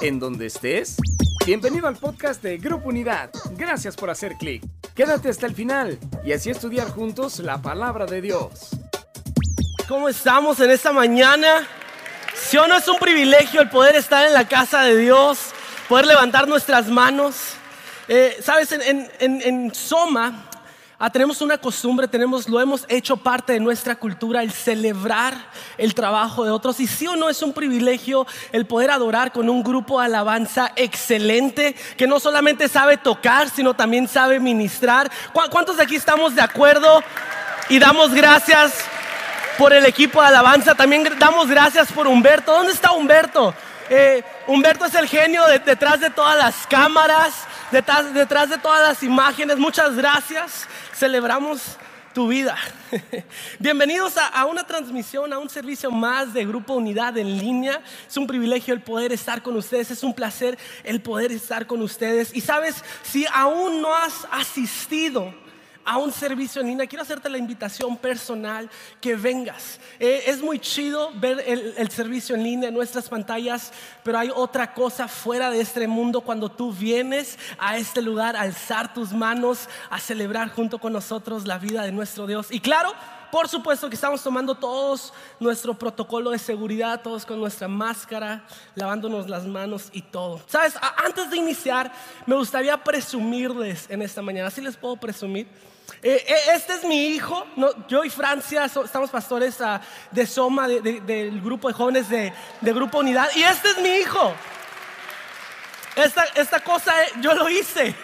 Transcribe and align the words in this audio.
en 0.00 0.18
donde 0.18 0.46
estés. 0.46 0.96
Bienvenido 1.46 1.86
al 1.86 1.96
podcast 1.96 2.42
de 2.42 2.58
Grupo 2.58 2.88
Unidad. 2.88 3.30
Gracias 3.56 3.96
por 3.96 4.10
hacer 4.10 4.36
clic. 4.36 4.62
Quédate 4.94 5.28
hasta 5.28 5.46
el 5.46 5.54
final 5.54 5.98
y 6.24 6.32
así 6.32 6.50
estudiar 6.50 6.88
juntos 6.90 7.38
la 7.38 7.60
palabra 7.60 8.06
de 8.06 8.20
Dios. 8.20 8.70
¿Cómo 9.88 10.08
estamos 10.08 10.60
en 10.60 10.70
esta 10.70 10.92
mañana? 10.92 11.66
Si 12.34 12.56
o 12.56 12.66
no 12.66 12.76
es 12.76 12.88
un 12.88 12.98
privilegio 12.98 13.60
el 13.60 13.68
poder 13.68 13.96
estar 13.96 14.26
en 14.26 14.32
la 14.32 14.48
casa 14.48 14.82
de 14.82 14.96
Dios, 14.96 15.38
poder 15.88 16.06
levantar 16.06 16.48
nuestras 16.48 16.88
manos. 16.88 17.54
Eh, 18.08 18.36
Sabes, 18.42 18.72
en, 18.72 19.08
en, 19.20 19.42
en 19.42 19.74
Soma 19.74 20.50
Ah, 20.96 21.10
tenemos 21.10 21.42
una 21.42 21.58
costumbre, 21.58 22.06
tenemos, 22.06 22.48
lo 22.48 22.60
hemos 22.60 22.84
hecho 22.88 23.16
parte 23.16 23.54
de 23.54 23.60
nuestra 23.60 23.96
cultura, 23.96 24.42
el 24.42 24.52
celebrar 24.52 25.34
el 25.76 25.92
trabajo 25.92 26.44
de 26.44 26.52
otros. 26.52 26.78
Y 26.78 26.86
sí 26.86 27.08
o 27.08 27.16
no 27.16 27.28
es 27.28 27.42
un 27.42 27.52
privilegio 27.52 28.26
el 28.52 28.64
poder 28.64 28.92
adorar 28.92 29.32
con 29.32 29.50
un 29.50 29.64
grupo 29.64 29.98
de 29.98 30.06
alabanza 30.06 30.70
excelente, 30.76 31.74
que 31.96 32.06
no 32.06 32.20
solamente 32.20 32.68
sabe 32.68 32.96
tocar, 32.96 33.50
sino 33.50 33.74
también 33.74 34.06
sabe 34.06 34.38
ministrar. 34.38 35.10
¿Cuántos 35.50 35.78
de 35.78 35.82
aquí 35.82 35.96
estamos 35.96 36.36
de 36.36 36.42
acuerdo? 36.42 37.02
Y 37.68 37.80
damos 37.80 38.14
gracias 38.14 38.74
por 39.58 39.72
el 39.72 39.86
equipo 39.86 40.20
de 40.20 40.28
alabanza. 40.28 40.76
También 40.76 41.08
damos 41.18 41.48
gracias 41.48 41.90
por 41.90 42.06
Humberto. 42.06 42.52
¿Dónde 42.52 42.72
está 42.72 42.92
Humberto? 42.92 43.52
Eh, 43.90 44.22
Humberto 44.46 44.86
es 44.86 44.94
el 44.94 45.06
genio 45.06 45.44
detrás 45.46 46.00
de 46.00 46.10
todas 46.10 46.36
las 46.38 46.66
cámaras, 46.66 47.34
detrás, 47.74 48.50
de 48.50 48.58
todas 48.58 48.88
las 48.88 49.02
imágenes. 49.02 49.58
Muchas 49.58 49.96
gracias 49.96 50.68
celebramos 50.94 51.76
tu 52.14 52.28
vida. 52.28 52.56
Bienvenidos 53.58 54.14
a, 54.16 54.44
una 54.44 54.64
transmisión, 54.64 55.32
a 55.32 55.38
un 55.40 55.50
servicio 55.50 55.90
más 55.90 56.32
de 56.32 56.46
Grupo 56.46 56.74
Unidad 56.74 57.18
en 57.18 57.36
línea. 57.36 57.82
Es 58.06 58.16
un 58.16 58.28
privilegio 58.28 58.74
el 58.74 58.80
poder 58.80 59.12
estar 59.12 59.42
con 59.42 59.56
ustedes, 59.56 59.90
es 59.90 60.04
un 60.04 60.14
placer 60.14 60.56
el 60.84 61.00
poder 61.00 61.32
estar 61.32 61.66
con 61.66 61.82
ustedes. 61.82 62.32
Y 62.36 62.42
sabes, 62.42 62.84
si 63.02 63.26
aún 63.32 63.82
no 63.82 63.92
has 63.92 64.24
asistido 64.30 65.34
a 65.84 65.98
un 65.98 66.12
servicio 66.12 66.60
en 66.60 66.68
línea, 66.68 66.86
quiero 66.86 67.02
hacerte 67.02 67.28
la 67.28 67.38
invitación 67.38 67.96
personal 67.96 68.70
que 69.00 69.16
vengas. 69.16 69.78
Eh, 69.98 70.24
es 70.26 70.42
muy 70.42 70.58
chido 70.58 71.10
ver 71.14 71.42
el, 71.46 71.90
servicio 71.90 72.34
en 72.34 72.42
línea 72.42 72.68
en 72.68 72.74
nuestras 72.74 73.08
pantallas, 73.08 73.72
pero 74.02 74.18
hay 74.18 74.30
otra 74.34 74.72
cosa 74.72 75.08
fuera 75.08 75.50
de 75.50 75.60
este 75.60 75.86
mundo 75.86 76.22
cuando 76.22 76.50
tú 76.50 76.72
vienes 76.72 77.38
a 77.58 77.76
este 77.76 78.02
lugar 78.02 78.36
alzar 78.36 78.94
tus 78.94 79.12
manos, 79.12 79.68
a 79.90 80.00
celebrar 80.00 80.50
junto 80.50 80.78
con 80.78 80.92
nosotros 80.92 81.46
la 81.46 81.58
vida 81.58 81.82
de 81.82 81.92
nuestro 81.92 82.26
Dios. 82.26 82.48
Y 82.50 82.60
claro, 82.60 82.92
por 83.34 83.48
supuesto 83.48 83.88
que 83.88 83.96
estamos 83.96 84.22
tomando 84.22 84.54
todos 84.54 85.12
nuestro 85.40 85.74
protocolo 85.74 86.30
de 86.30 86.38
seguridad, 86.38 87.02
todos 87.02 87.26
con 87.26 87.40
nuestra 87.40 87.66
máscara, 87.66 88.44
lavándonos 88.76 89.28
las 89.28 89.44
manos 89.44 89.88
y 89.92 90.02
todo. 90.02 90.40
Sabes, 90.46 90.74
antes 91.04 91.30
de 91.30 91.36
iniciar, 91.36 91.92
me 92.26 92.36
gustaría 92.36 92.76
presumirles 92.82 93.90
en 93.90 94.02
esta 94.02 94.22
mañana, 94.22 94.46
así 94.46 94.60
les 94.60 94.76
puedo 94.76 94.96
presumir. 94.96 95.48
Eh, 96.06 96.22
eh, 96.26 96.36
este 96.54 96.74
es 96.74 96.84
mi 96.84 97.06
hijo, 97.08 97.46
yo 97.88 98.04
y 98.04 98.10
Francia 98.10 98.66
estamos 98.66 99.08
pastores 99.08 99.58
ah, 99.62 99.80
de 100.10 100.26
Soma, 100.26 100.68
del 100.68 101.40
grupo 101.40 101.68
de 101.68 101.74
jóvenes 101.74 102.08
de, 102.10 102.32
Grupo 102.60 102.98
Unidad, 102.98 103.28
y 103.34 103.42
este 103.42 103.70
es 103.70 103.78
mi 103.78 103.88
hijo. 103.88 104.34
Esta, 105.96 106.24
esta 106.34 106.60
cosa 106.60 106.92
eh, 107.04 107.12
yo 107.20 107.34
lo 107.34 107.48
hice. 107.48 107.94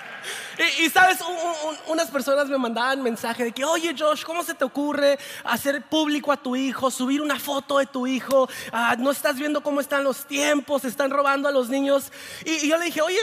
y, 0.80 0.90
sabes, 0.90 1.18
unas 1.86 2.10
personas 2.10 2.48
me 2.48 2.58
mandaban 2.58 3.00
mensaje 3.00 3.44
de 3.44 3.52
que, 3.52 3.64
oye 3.64 3.94
Josh, 3.96 4.24
¿cómo 4.24 4.42
se 4.42 4.54
te 4.54 4.64
ocurre 4.64 5.16
hacer 5.44 5.82
público 5.82 6.32
a 6.32 6.36
tu 6.36 6.56
hijo, 6.56 6.90
subir 6.90 7.22
una 7.22 7.38
foto 7.38 7.78
de 7.78 7.86
tu 7.86 8.08
hijo? 8.08 8.48
Ah, 8.72 8.96
no 8.98 9.12
estás 9.12 9.36
viendo 9.36 9.62
cómo 9.62 9.80
están 9.80 10.02
los 10.02 10.26
tiempos, 10.26 10.84
están 10.84 11.10
robando 11.10 11.48
a 11.48 11.52
los 11.52 11.68
niños. 11.68 12.10
Y 12.44 12.68
yo 12.68 12.76
le 12.76 12.86
dije, 12.86 13.02
oye, 13.02 13.20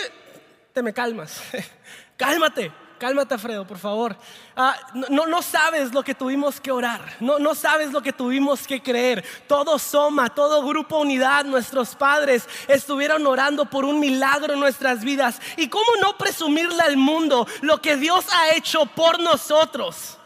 te 0.72 0.82
me 0.82 0.94
calmas, 0.94 1.42
cálmate. 2.16 2.87
Cálmate, 2.98 3.36
Alfredo, 3.36 3.66
por 3.66 3.78
favor. 3.78 4.16
Ah, 4.56 4.76
no, 5.10 5.28
no, 5.28 5.42
sabes 5.42 5.94
lo 5.94 6.04
que 6.04 6.16
tuvimos 6.16 6.60
que 6.60 6.72
orar. 6.72 7.02
No, 7.20 7.38
no 7.38 7.54
sabes 7.54 7.92
lo 7.92 8.02
que 8.02 8.12
tuvimos 8.12 8.66
que 8.66 8.82
creer. 8.82 9.24
Todo 9.48 9.78
Soma, 9.78 10.30
todo 10.30 10.66
Grupo 10.66 10.98
Unidad, 10.98 11.46
nuestros 11.46 11.96
padres 11.96 12.48
estuvieron 12.68 13.26
orando 13.28 13.66
por 13.66 13.86
un 13.86 14.00
milagro 14.00 14.54
en 14.54 14.60
nuestras 14.60 15.04
vidas. 15.04 15.40
¿Y 15.58 15.68
cómo 15.68 15.86
no 16.02 16.18
presumirle 16.18 16.82
al 16.82 16.98
mundo 16.98 17.48
lo 17.62 17.82
que 17.82 17.98
Dios 17.98 18.26
ha 18.34 18.56
hecho 18.56 18.86
por 18.88 19.20
nosotros? 19.20 20.18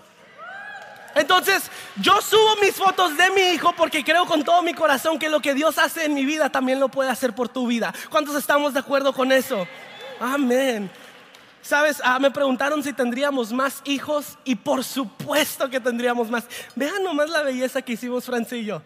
Entonces, 1.13 1.69
yo 1.97 2.22
subo 2.22 2.56
mis 2.62 2.75
fotos 2.75 3.18
de 3.18 3.29
mi 3.31 3.41
hijo 3.53 3.74
porque 3.75 4.03
creo 4.03 4.25
con 4.25 4.44
todo 4.44 4.62
mi 4.62 4.74
corazón 4.74 5.19
que 5.19 5.29
lo 5.29 5.41
que 5.41 5.53
Dios 5.53 5.78
hace 5.78 6.06
en 6.06 6.13
mi 6.13 6.25
vida 6.25 6.50
también 6.50 6.79
lo 6.79 6.88
puede 6.90 7.09
hacer 7.09 7.34
por 7.34 7.50
tu 7.50 7.68
vida. 7.68 7.94
¿Cuántos 8.09 8.35
estamos 8.35 8.74
de 8.74 8.79
acuerdo 8.79 9.12
con 9.12 9.31
eso? 9.31 9.68
Amén. 10.19 10.90
Sabes, 11.61 12.01
ah, 12.03 12.19
me 12.19 12.31
preguntaron 12.31 12.83
si 12.83 12.91
tendríamos 12.91 13.53
más 13.53 13.81
hijos 13.85 14.38
y 14.44 14.55
por 14.55 14.83
supuesto 14.83 15.69
que 15.69 15.79
tendríamos 15.79 16.29
más. 16.29 16.45
Vean 16.75 17.03
nomás 17.03 17.29
la 17.29 17.44
belleza 17.44 17.81
que 17.81 17.94
hicimos 17.94 18.25
yo. 18.49 18.81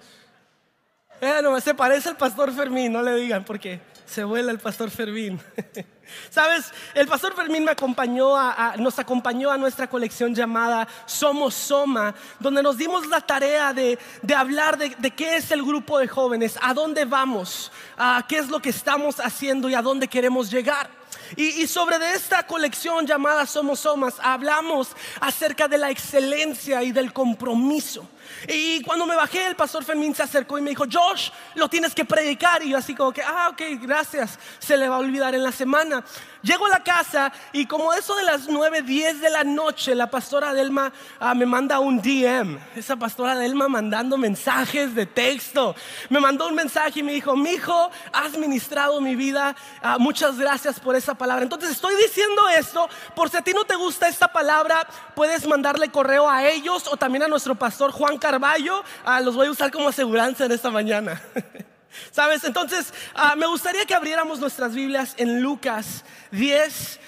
Vean 1.21 1.43
nomás, 1.43 1.63
se 1.63 1.73
parece 1.73 2.09
al 2.09 2.17
pastor 2.17 2.53
Fermín, 2.53 2.91
no 2.91 3.01
le 3.01 3.15
digan 3.15 3.45
porque 3.45 3.79
se 4.05 4.23
vuela 4.23 4.51
el 4.51 4.59
pastor 4.59 4.91
Fermín. 4.91 5.39
Sabes, 6.29 6.71
el 6.93 7.07
pastor 7.07 7.33
Fermín 7.33 7.63
me 7.63 7.71
acompañó 7.71 8.35
a, 8.35 8.75
nos 8.77 8.99
acompañó 8.99 9.49
a 9.49 9.57
nuestra 9.57 9.87
colección 9.87 10.35
llamada 10.35 10.87
Somos 11.05 11.55
Soma, 11.55 12.13
donde 12.39 12.61
nos 12.61 12.77
dimos 12.77 13.07
la 13.07 13.21
tarea 13.21 13.73
de, 13.73 13.97
hablar 14.35 14.77
de, 14.77 14.95
de, 14.99 15.11
qué 15.11 15.37
es 15.37 15.49
el 15.51 15.63
grupo 15.63 15.97
de 15.97 16.07
jóvenes, 16.07 16.59
a 16.61 16.73
dónde 16.73 17.05
vamos, 17.05 17.71
a 17.97 18.23
qué 18.27 18.37
es 18.37 18.49
lo 18.49 18.61
que 18.61 18.69
estamos 18.69 19.19
haciendo 19.19 19.69
y 19.69 19.73
a 19.73 19.81
dónde 19.81 20.07
queremos 20.07 20.51
llegar. 20.51 21.04
Y, 21.37 21.67
sobre 21.67 21.97
esta 22.13 22.45
colección 22.47 23.05
llamada 23.05 23.45
Somos 23.45 23.81
Somas 23.81 24.15
hablamos 24.21 24.89
acerca 25.19 25.67
de 25.67 25.77
la 25.77 25.89
excelencia 25.89 26.81
y 26.83 26.91
del 26.91 27.11
compromiso. 27.11 28.07
Y 28.47 28.81
cuando 28.83 29.05
me 29.05 29.15
bajé, 29.15 29.47
el 29.47 29.55
pastor 29.55 29.83
Fermín 29.83 30.13
se 30.15 30.23
acercó 30.23 30.57
y 30.57 30.61
me 30.61 30.71
dijo, 30.71 30.85
Josh, 30.91 31.29
lo 31.55 31.69
tienes 31.69 31.93
que 31.93 32.05
predicar. 32.05 32.63
Y 32.63 32.69
yo 32.69 32.77
así 32.77 32.95
como 32.95 33.11
que, 33.11 33.21
ah, 33.21 33.49
ok, 33.51 33.61
gracias, 33.81 34.37
se 34.59 34.77
le 34.77 34.87
va 34.89 34.95
a 34.95 34.99
olvidar 34.99 35.35
en 35.35 35.43
la 35.43 35.51
semana. 35.51 36.03
Llego 36.41 36.67
a 36.67 36.69
la 36.69 36.83
casa 36.83 37.31
y 37.53 37.65
como 37.65 37.91
eso 37.93 38.15
de 38.15 38.23
las 38.23 38.47
9, 38.47 38.83
10 38.83 39.19
de 39.19 39.29
la 39.31 39.43
noche, 39.43 39.95
la 39.95 40.11
pastora 40.11 40.53
Delma 40.53 40.93
ah, 41.19 41.33
me 41.33 41.45
manda 41.45 41.79
un 41.79 42.01
DM. 42.01 42.59
Esa 42.75 42.95
pastora 42.95 43.35
Delma 43.35 43.67
mandando 43.67 44.15
mensajes 44.17 44.93
de 44.93 45.07
texto. 45.07 45.75
Me 46.09 46.19
mandó 46.19 46.47
un 46.47 46.53
mensaje 46.53 46.99
y 46.99 47.03
me 47.03 47.13
dijo, 47.13 47.35
mi 47.35 47.51
hijo, 47.51 47.89
has 48.13 48.37
ministrado 48.37 49.01
mi 49.01 49.15
vida. 49.15 49.55
Ah, 49.81 49.97
muchas 49.97 50.37
gracias 50.37 50.79
por 50.79 50.95
esa 50.95 51.15
palabra. 51.15 51.43
Entonces 51.43 51.71
estoy 51.71 51.95
diciendo 51.95 52.47
esto, 52.49 52.87
por 53.15 53.29
si 53.29 53.37
a 53.37 53.41
ti 53.41 53.51
no 53.53 53.65
te 53.65 53.75
gusta 53.75 54.07
esta 54.07 54.27
palabra, 54.27 54.87
puedes 55.15 55.47
mandarle 55.47 55.89
correo 55.89 56.29
a 56.29 56.47
ellos 56.47 56.87
o 56.91 56.97
también 56.97 57.23
a 57.23 57.27
nuestro 57.27 57.55
pastor 57.55 57.91
Juan 57.91 58.14
Carballo. 58.17 58.83
Ah, 59.03 59.21
los 59.21 59.35
voy 59.35 59.47
a 59.47 59.51
usar 59.51 59.71
como 59.71 59.89
aseguranza 59.89 60.45
en 60.45 60.51
esta 60.51 60.69
mañana. 60.69 61.21
¿Sabes? 62.11 62.43
Entonces, 62.43 62.93
ah, 63.13 63.35
me 63.35 63.47
gustaría 63.47 63.85
que 63.85 63.95
abriéramos 63.95 64.39
nuestras 64.39 64.73
Biblias 64.73 65.13
en 65.17 65.41
Lucas 65.41 66.03
10, 66.31 66.99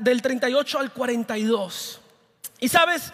del 0.00 0.22
38 0.22 0.78
al 0.78 0.92
42. 0.92 2.00
Y 2.58 2.68
sabes, 2.68 3.12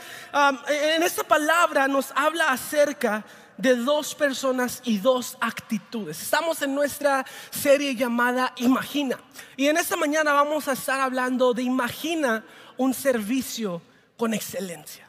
en 0.68 1.02
esta 1.02 1.24
palabra 1.24 1.88
nos 1.88 2.12
habla 2.14 2.52
acerca 2.52 3.24
de 3.56 3.76
dos 3.76 4.14
personas 4.14 4.80
y 4.84 4.98
dos 4.98 5.36
actitudes. 5.40 6.20
Estamos 6.20 6.62
en 6.62 6.74
nuestra 6.74 7.24
serie 7.50 7.94
llamada 7.94 8.52
Imagina. 8.56 9.18
Y 9.56 9.68
en 9.68 9.76
esta 9.76 9.96
mañana 9.96 10.32
vamos 10.32 10.68
a 10.68 10.72
estar 10.72 11.00
hablando 11.00 11.54
de 11.54 11.62
Imagina 11.62 12.44
un 12.76 12.94
servicio 12.94 13.82
con 14.16 14.34
excelencia. 14.34 15.08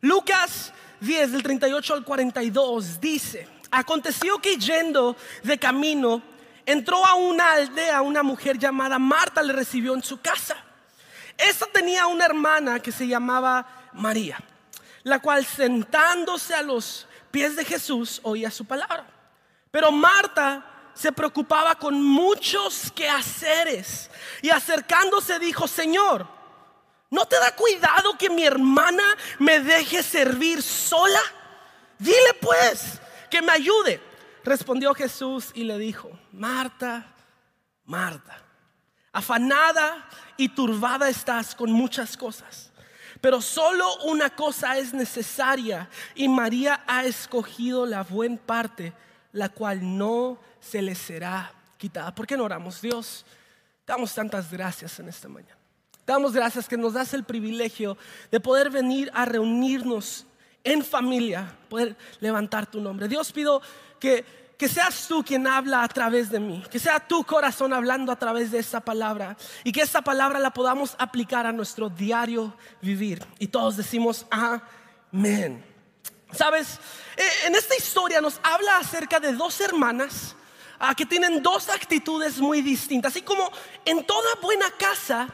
Lucas 0.00 0.72
10, 1.00 1.32
del 1.32 1.42
38 1.42 1.94
al 1.94 2.04
42 2.04 3.00
dice, 3.00 3.48
Aconteció 3.70 4.38
que 4.38 4.56
yendo 4.56 5.16
de 5.42 5.58
camino, 5.58 6.22
entró 6.64 7.04
a 7.04 7.14
una 7.14 7.52
aldea 7.52 8.02
una 8.02 8.22
mujer 8.22 8.58
llamada 8.58 8.98
Marta, 8.98 9.42
le 9.42 9.52
recibió 9.52 9.94
en 9.94 10.02
su 10.02 10.20
casa. 10.20 10.56
Esta 11.36 11.66
tenía 11.66 12.06
una 12.06 12.24
hermana 12.24 12.80
que 12.80 12.92
se 12.92 13.06
llamaba 13.06 13.66
María, 13.92 14.38
la 15.02 15.18
cual 15.18 15.44
sentándose 15.44 16.54
a 16.54 16.62
los 16.62 17.06
pies 17.30 17.56
de 17.56 17.64
Jesús 17.64 18.20
oía 18.22 18.50
su 18.50 18.64
palabra. 18.64 19.06
Pero 19.70 19.92
Marta 19.92 20.64
se 20.94 21.12
preocupaba 21.12 21.74
con 21.74 22.02
muchos 22.02 22.90
quehaceres 22.92 24.10
y 24.40 24.48
acercándose 24.48 25.38
dijo, 25.38 25.68
Señor, 25.68 26.35
¿no 27.10 27.26
te 27.26 27.38
da 27.38 27.54
cuidado 27.54 28.16
que 28.18 28.30
mi 28.30 28.44
hermana 28.44 29.04
me 29.38 29.60
deje 29.60 30.02
servir 30.02 30.62
sola? 30.62 31.20
Dile 31.98 32.34
pues 32.40 33.00
que 33.30 33.42
me 33.42 33.52
ayude. 33.52 34.00
Respondió 34.44 34.94
Jesús 34.94 35.50
y 35.54 35.64
le 35.64 35.78
dijo, 35.78 36.10
Marta, 36.32 37.12
Marta, 37.84 38.38
afanada 39.12 40.08
y 40.36 40.48
turbada 40.48 41.08
estás 41.08 41.54
con 41.54 41.72
muchas 41.72 42.16
cosas, 42.16 42.70
pero 43.20 43.40
solo 43.40 43.86
una 44.04 44.30
cosa 44.30 44.76
es 44.76 44.92
necesaria 44.92 45.88
y 46.14 46.28
María 46.28 46.84
ha 46.86 47.04
escogido 47.04 47.86
la 47.86 48.02
buena 48.02 48.38
parte, 48.38 48.92
la 49.32 49.48
cual 49.48 49.98
no 49.98 50.38
se 50.60 50.82
le 50.82 50.94
será 50.94 51.52
quitada. 51.76 52.14
¿Por 52.14 52.26
qué 52.26 52.36
no 52.36 52.44
oramos? 52.44 52.80
Dios, 52.80 53.24
damos 53.86 54.14
tantas 54.14 54.50
gracias 54.50 54.98
en 55.00 55.08
esta 55.08 55.28
mañana. 55.28 55.55
Damos 56.06 56.32
gracias 56.32 56.68
que 56.68 56.76
nos 56.76 56.92
das 56.92 57.12
el 57.14 57.24
privilegio 57.24 57.98
de 58.30 58.38
poder 58.38 58.70
venir 58.70 59.10
a 59.12 59.24
reunirnos 59.24 60.24
en 60.62 60.84
familia, 60.84 61.56
poder 61.68 61.96
levantar 62.20 62.70
tu 62.70 62.80
nombre. 62.80 63.08
Dios 63.08 63.32
pido 63.32 63.60
que, 63.98 64.24
que 64.56 64.68
seas 64.68 65.08
tú 65.08 65.24
quien 65.24 65.48
habla 65.48 65.82
a 65.82 65.88
través 65.88 66.30
de 66.30 66.38
mí, 66.38 66.62
que 66.70 66.78
sea 66.78 67.00
tu 67.00 67.24
corazón 67.24 67.72
hablando 67.72 68.12
a 68.12 68.16
través 68.16 68.52
de 68.52 68.60
esta 68.60 68.80
palabra 68.80 69.36
y 69.64 69.72
que 69.72 69.82
esta 69.82 70.00
palabra 70.00 70.38
la 70.38 70.50
podamos 70.50 70.94
aplicar 70.98 71.44
a 71.44 71.52
nuestro 71.52 71.88
diario 71.88 72.56
vivir. 72.80 73.26
Y 73.40 73.48
todos 73.48 73.76
decimos 73.76 74.26
amén. 74.30 75.64
Sabes, 76.30 76.78
eh, 77.16 77.22
en 77.46 77.56
esta 77.56 77.74
historia 77.76 78.20
nos 78.20 78.38
habla 78.44 78.78
acerca 78.78 79.18
de 79.18 79.32
dos 79.32 79.60
hermanas 79.60 80.36
ah, 80.78 80.94
que 80.94 81.06
tienen 81.06 81.42
dos 81.42 81.68
actitudes 81.68 82.38
muy 82.38 82.62
distintas. 82.62 83.12
Así 83.12 83.22
como 83.22 83.50
en 83.84 84.04
toda 84.04 84.34
buena 84.40 84.70
casa 84.72 85.28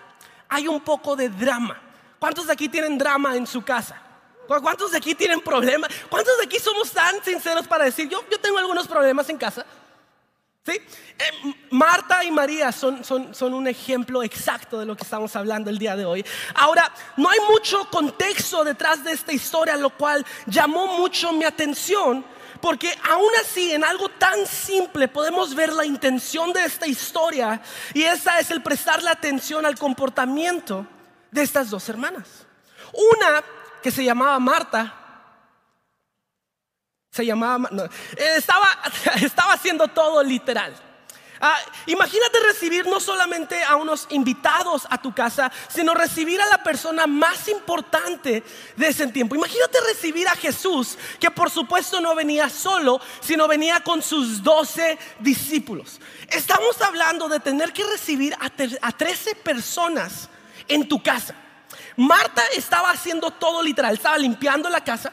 hay 0.52 0.68
un 0.68 0.80
poco 0.80 1.16
de 1.16 1.30
drama. 1.30 1.80
¿Cuántos 2.18 2.46
de 2.46 2.52
aquí 2.52 2.68
tienen 2.68 2.98
drama 2.98 3.34
en 3.36 3.46
su 3.46 3.62
casa? 3.62 4.00
¿Cuántos 4.46 4.90
de 4.90 4.98
aquí 4.98 5.14
tienen 5.14 5.40
problemas? 5.40 5.90
¿Cuántos 6.10 6.36
de 6.38 6.44
aquí 6.44 6.58
somos 6.58 6.92
tan 6.92 7.24
sinceros 7.24 7.66
para 7.66 7.86
decir, 7.86 8.06
yo, 8.06 8.22
yo 8.30 8.38
tengo 8.38 8.58
algunos 8.58 8.86
problemas 8.86 9.28
en 9.30 9.38
casa? 9.38 9.64
¿Sí? 10.64 10.72
Eh, 10.72 11.54
Marta 11.70 12.22
y 12.22 12.30
María 12.30 12.70
son, 12.70 13.02
son, 13.02 13.34
son, 13.34 13.54
un 13.54 13.66
ejemplo 13.66 14.22
exacto 14.22 14.78
de 14.78 14.84
lo 14.86 14.94
que 14.94 15.04
estamos 15.04 15.34
hablando 15.34 15.70
el 15.70 15.78
día 15.78 15.96
de 15.96 16.04
hoy. 16.04 16.24
Ahora, 16.54 16.92
no 17.16 17.30
hay 17.30 17.38
mucho 17.50 17.88
contexto 17.90 18.62
detrás 18.62 19.02
de 19.02 19.12
esta 19.12 19.32
historia, 19.32 19.76
lo 19.76 19.90
cual 19.90 20.24
llamó 20.46 20.98
mucho 20.98 21.32
mi 21.32 21.44
atención, 21.44 22.24
porque 22.60 22.96
aún 23.10 23.30
así 23.40 23.72
en 23.72 23.84
algo 23.84 24.08
tan 24.08 24.46
simple 24.46 25.08
podemos 25.08 25.54
ver 25.54 25.72
la 25.72 25.84
intención 25.84 26.52
de 26.52 26.64
esta 26.64 26.86
historia, 26.86 27.60
y 27.94 28.02
esa 28.02 28.38
es 28.38 28.50
el 28.50 28.62
prestarle 28.62 29.10
atención 29.10 29.66
al 29.66 29.78
comportamiento 29.78 30.86
de 31.30 31.42
estas 31.42 31.70
dos 31.70 31.88
hermanas. 31.88 32.46
Una 32.92 33.42
que 33.82 33.90
se 33.90 34.04
llamaba 34.04 34.38
Marta, 34.38 34.98
se 37.10 37.26
llamaba, 37.26 37.68
estaba, 38.16 38.68
estaba 39.20 39.52
haciendo 39.54 39.88
todo 39.88 40.22
literal. 40.22 40.74
Ah, 41.44 41.58
imagínate 41.86 42.38
recibir 42.38 42.86
no 42.86 43.00
solamente 43.00 43.64
a 43.64 43.74
unos 43.74 44.06
invitados 44.10 44.86
a 44.88 45.02
tu 45.02 45.12
casa, 45.12 45.50
sino 45.68 45.92
recibir 45.92 46.40
a 46.40 46.46
la 46.46 46.62
persona 46.62 47.08
más 47.08 47.48
importante 47.48 48.44
de 48.76 48.86
ese 48.86 49.08
tiempo. 49.08 49.34
Imagínate 49.34 49.80
recibir 49.88 50.28
a 50.28 50.36
Jesús, 50.36 50.96
que 51.18 51.32
por 51.32 51.50
supuesto 51.50 52.00
no 52.00 52.14
venía 52.14 52.48
solo, 52.48 53.00
sino 53.20 53.48
venía 53.48 53.80
con 53.80 54.02
sus 54.02 54.40
doce 54.40 54.96
discípulos. 55.18 56.00
Estamos 56.28 56.80
hablando 56.80 57.28
de 57.28 57.40
tener 57.40 57.72
que 57.72 57.82
recibir 57.86 58.36
a, 58.38 58.48
13 58.48 59.34
personas 59.34 60.28
en 60.68 60.86
tu 60.86 61.02
casa. 61.02 61.34
Marta 61.96 62.44
estaba 62.54 62.90
haciendo 62.90 63.32
todo 63.32 63.64
literal, 63.64 63.94
estaba 63.94 64.16
limpiando 64.16 64.70
la 64.70 64.84
casa, 64.84 65.12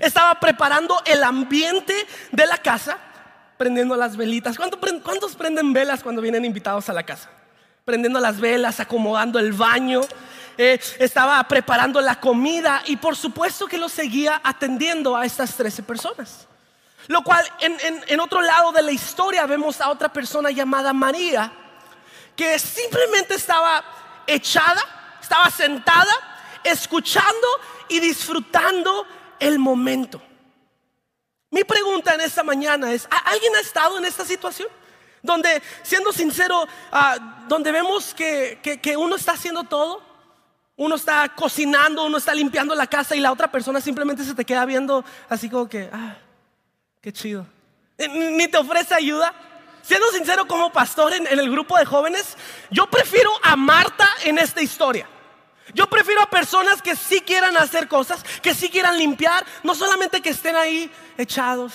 estaba 0.00 0.40
preparando 0.40 1.02
el 1.04 1.22
ambiente 1.22 2.06
de 2.32 2.46
la 2.46 2.56
casa, 2.56 2.98
prendiendo 3.58 3.96
las 3.96 4.16
velitas. 4.16 4.56
¿Cuántos 4.56 5.36
prenden 5.36 5.72
velas 5.74 6.02
cuando 6.02 6.22
vienen 6.22 6.44
invitados 6.44 6.88
a 6.88 6.94
la 6.94 7.02
casa? 7.02 7.28
Prendiendo 7.84 8.20
las 8.20 8.40
velas, 8.40 8.80
acomodando 8.80 9.38
el 9.38 9.52
baño. 9.52 10.00
Eh, 10.56 10.80
estaba 10.98 11.42
preparando 11.44 12.00
la 12.00 12.18
comida 12.18 12.82
y 12.86 12.96
por 12.96 13.16
supuesto 13.16 13.66
que 13.66 13.76
lo 13.76 13.88
seguía 13.88 14.40
atendiendo 14.42 15.16
a 15.16 15.26
estas 15.26 15.54
13 15.56 15.82
personas. 15.82 16.46
Lo 17.08 17.22
cual 17.22 17.44
en, 17.60 17.76
en 18.06 18.20
otro 18.20 18.40
lado 18.40 18.72
de 18.72 18.82
la 18.82 18.92
historia 18.92 19.46
vemos 19.46 19.80
a 19.80 19.90
otra 19.90 20.12
persona 20.12 20.50
llamada 20.50 20.92
María, 20.92 21.52
que 22.36 22.58
simplemente 22.58 23.34
estaba 23.34 23.82
echada, 24.26 24.82
estaba 25.20 25.50
sentada, 25.50 26.12
escuchando 26.62 27.46
y 27.88 27.98
disfrutando 28.00 29.06
el 29.40 29.58
momento. 29.58 30.20
Mi 31.50 31.64
pregunta 31.64 32.14
en 32.14 32.20
esta 32.20 32.42
mañana 32.42 32.92
es, 32.92 33.08
¿alguien 33.24 33.54
ha 33.56 33.60
estado 33.60 33.98
en 33.98 34.04
esta 34.04 34.24
situación? 34.24 34.68
Donde, 35.22 35.62
siendo 35.82 36.12
sincero, 36.12 36.66
ah, 36.92 37.44
donde 37.48 37.72
vemos 37.72 38.14
que, 38.14 38.94
uno 38.98 39.16
está 39.16 39.32
haciendo 39.32 39.64
todo, 39.64 40.02
uno 40.76 40.94
está 40.94 41.28
cocinando, 41.34 42.04
uno 42.04 42.18
está 42.18 42.34
limpiando 42.34 42.74
la 42.74 42.86
casa 42.86 43.16
y 43.16 43.20
la 43.20 43.32
otra 43.32 43.50
persona 43.50 43.80
simplemente 43.80 44.24
se 44.24 44.34
te 44.34 44.44
queda 44.44 44.64
viendo 44.64 45.04
así 45.28 45.48
como 45.48 45.68
que, 45.68 45.88
ah, 45.92 46.16
qué 47.00 47.12
chido. 47.12 47.46
Ni 47.98 48.46
te 48.46 48.58
ofrece 48.58 48.94
ayuda. 48.94 49.34
Siendo 49.82 50.06
sincero 50.12 50.46
como 50.46 50.70
pastor 50.70 51.14
en 51.14 51.26
el 51.26 51.50
grupo 51.50 51.78
de 51.78 51.86
jóvenes, 51.86 52.36
yo 52.70 52.88
prefiero 52.88 53.30
a 53.42 53.56
Marta 53.56 54.06
en 54.22 54.38
esta 54.38 54.60
historia. 54.60 55.08
Yo 55.74 55.88
prefiero 55.88 56.22
a 56.22 56.30
personas 56.30 56.82
que 56.82 56.96
sí 56.96 57.20
quieran 57.20 57.56
hacer 57.56 57.88
cosas, 57.88 58.22
que 58.42 58.54
sí 58.54 58.68
quieran 58.68 58.98
limpiar, 58.98 59.44
no 59.62 59.74
solamente 59.74 60.20
que 60.20 60.30
estén 60.30 60.56
ahí 60.56 60.90
echados, 61.16 61.72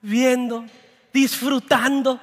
viendo, 0.00 0.64
disfrutando. 1.12 2.20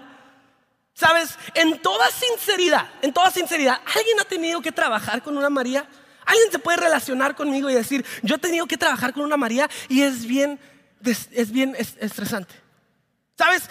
Sabes, 0.94 1.38
en 1.54 1.82
toda 1.82 2.10
sinceridad, 2.10 2.90
en 3.02 3.12
toda 3.12 3.30
sinceridad, 3.32 3.82
¿alguien 3.86 4.20
ha 4.22 4.26
tenido 4.26 4.62
que 4.62 4.72
trabajar 4.72 5.22
con 5.22 5.38
una 5.38 5.50
María? 5.50 5.86
¿Alguien 6.26 6.52
se 6.52 6.60
puede 6.60 6.78
relacionar 6.78 7.36
conmigo 7.36 7.70
y 7.70 7.74
decir, 7.74 8.06
yo 8.24 8.36
he 8.36 8.40
tenido 8.40 8.66
que 8.66 8.78
trabajar 8.78 9.14
con 9.14 9.24
una 9.24 9.38
María 9.38 9.70
y 9.90 10.02
es 10.02 10.26
bien, 10.26 10.60
es 11.04 11.52
bien 11.52 11.76
estresante? 11.78 12.56
¿Sabes? 13.38 13.70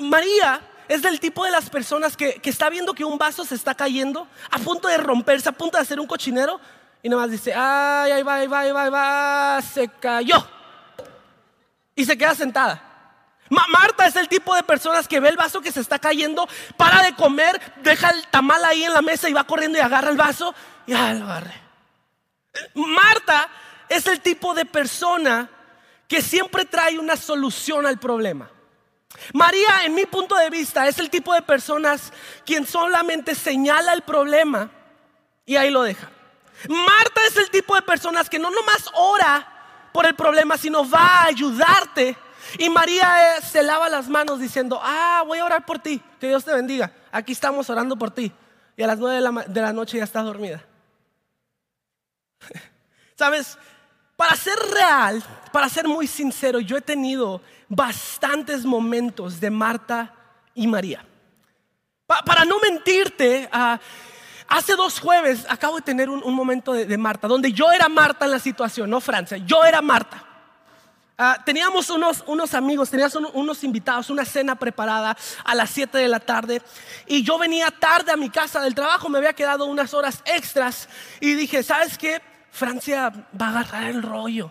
María 0.00 0.60
es 0.88 1.02
del 1.02 1.20
tipo 1.20 1.44
de 1.44 1.50
las 1.50 1.70
personas 1.70 2.16
que, 2.16 2.40
está 2.44 2.68
viendo 2.70 2.94
que 2.94 3.04
un 3.04 3.18
vaso 3.18 3.44
se 3.44 3.54
está 3.54 3.74
cayendo, 3.74 4.26
a 4.50 4.58
punto 4.58 4.88
de 4.88 4.96
romperse, 4.96 5.48
a 5.48 5.52
punto 5.52 5.76
de 5.76 5.82
hacer 5.82 6.00
un 6.00 6.06
cochinero, 6.06 6.60
y 7.02 7.08
nomás 7.08 7.30
dice, 7.30 7.52
ay, 7.54 8.12
ahí 8.12 8.22
va, 8.22 8.34
ahí 8.36 8.46
va, 8.46 8.60
ahí 8.60 8.72
va, 8.72 8.82
ahí 8.84 8.90
va, 8.90 9.62
se 9.62 9.88
cayó. 9.88 10.46
Y 11.94 12.04
se 12.04 12.16
queda 12.16 12.34
sentada. 12.34 12.82
Marta 13.50 14.06
es 14.06 14.16
el 14.16 14.28
tipo 14.28 14.54
de 14.54 14.62
personas 14.62 15.06
que 15.06 15.20
ve 15.20 15.28
el 15.28 15.36
vaso 15.36 15.60
que 15.60 15.70
se 15.70 15.80
está 15.80 15.98
cayendo, 15.98 16.48
para 16.76 17.02
de 17.02 17.14
comer, 17.14 17.60
deja 17.82 18.10
el 18.10 18.26
tamal 18.28 18.64
ahí 18.64 18.84
en 18.84 18.92
la 18.92 19.02
mesa 19.02 19.28
y 19.28 19.32
va 19.32 19.44
corriendo 19.44 19.78
y 19.78 19.82
agarra 19.82 20.10
el 20.10 20.16
vaso 20.16 20.54
y 20.86 20.92
ya 20.92 21.12
lo 21.12 21.24
agarre. 21.24 21.54
Marta 22.74 23.48
es 23.88 24.06
el 24.06 24.20
tipo 24.20 24.54
de 24.54 24.64
persona 24.64 25.48
que 26.08 26.22
siempre 26.22 26.64
trae 26.64 26.98
una 26.98 27.16
solución 27.16 27.86
al 27.86 27.98
problema. 27.98 28.50
María, 29.32 29.84
en 29.84 29.94
mi 29.94 30.06
punto 30.06 30.34
de 30.36 30.50
vista, 30.50 30.86
es 30.88 30.98
el 30.98 31.10
tipo 31.10 31.32
de 31.34 31.42
personas 31.42 32.12
quien 32.44 32.66
solamente 32.66 33.34
señala 33.34 33.92
el 33.92 34.02
problema 34.02 34.70
y 35.46 35.56
ahí 35.56 35.70
lo 35.70 35.82
deja. 35.82 36.10
Marta 36.68 37.20
es 37.26 37.36
el 37.36 37.50
tipo 37.50 37.74
de 37.74 37.82
personas 37.82 38.28
que 38.28 38.38
no 38.38 38.50
nomás 38.50 38.90
ora 38.94 39.46
por 39.92 40.06
el 40.06 40.14
problema, 40.14 40.56
sino 40.56 40.88
va 40.88 41.22
a 41.22 41.26
ayudarte. 41.26 42.16
Y 42.58 42.68
María 42.70 43.40
se 43.40 43.62
lava 43.62 43.88
las 43.88 44.08
manos 44.08 44.40
diciendo, 44.40 44.80
ah, 44.82 45.22
voy 45.26 45.38
a 45.38 45.44
orar 45.44 45.64
por 45.64 45.78
ti, 45.78 46.02
que 46.20 46.28
Dios 46.28 46.44
te 46.44 46.52
bendiga. 46.52 46.92
Aquí 47.10 47.32
estamos 47.32 47.68
orando 47.70 47.96
por 47.96 48.10
ti. 48.10 48.32
Y 48.76 48.82
a 48.82 48.86
las 48.86 48.98
nueve 48.98 49.16
de 49.16 49.20
la, 49.20 49.44
de 49.46 49.62
la 49.62 49.72
noche 49.72 49.98
ya 49.98 50.04
estás 50.04 50.24
dormida. 50.24 50.64
¿Sabes? 53.16 53.58
Para 54.16 54.36
ser 54.36 54.56
real, 54.72 55.22
para 55.52 55.68
ser 55.68 55.88
muy 55.88 56.06
sincero, 56.06 56.60
yo 56.60 56.76
he 56.76 56.80
tenido 56.80 57.40
bastantes 57.68 58.64
momentos 58.64 59.40
de 59.40 59.50
Marta 59.50 60.14
y 60.54 60.66
María. 60.66 61.04
para 62.06 62.44
no 62.44 62.60
mentirte, 62.60 63.48
ah, 63.50 63.80
hace 64.46 64.76
dos 64.76 65.00
jueves 65.00 65.46
acabo 65.48 65.76
de 65.76 65.82
tener 65.82 66.08
un, 66.08 66.34
momento 66.34 66.72
de, 66.72 66.98
Marta, 66.98 67.26
donde 67.26 67.52
yo 67.52 67.72
era 67.72 67.88
Marta 67.88 68.24
en 68.24 68.30
la 68.30 68.38
situación, 68.38 68.88
no 68.88 69.00
Francia, 69.00 69.38
yo 69.38 69.64
era 69.64 69.82
Marta. 69.82 70.24
Ah, 71.16 71.38
teníamos 71.44 71.90
unos, 71.90 72.22
unos, 72.26 72.54
amigos, 72.54 72.90
teníamos 72.90 73.16
unos 73.34 73.64
invitados, 73.64 74.10
una 74.10 74.24
cena 74.24 74.56
preparada 74.56 75.16
a 75.44 75.54
las 75.54 75.70
7 75.70 75.98
de 75.98 76.08
la 76.08 76.20
tarde 76.20 76.60
y 77.06 77.22
yo 77.22 77.38
venía 77.38 77.70
tarde 77.70 78.12
a 78.12 78.16
mi 78.16 78.30
casa 78.30 78.60
del 78.60 78.74
trabajo, 78.74 79.08
me 79.08 79.18
había 79.18 79.32
quedado 79.32 79.64
unas 79.66 79.94
horas 79.94 80.22
extras 80.24 80.88
y 81.20 81.34
dije, 81.34 81.62
¿sabes 81.62 81.98
qué? 81.98 82.20
Francia 82.54 83.12
va 83.40 83.46
a 83.46 83.50
agarrar 83.50 83.90
el 83.90 84.00
rollo. 84.00 84.48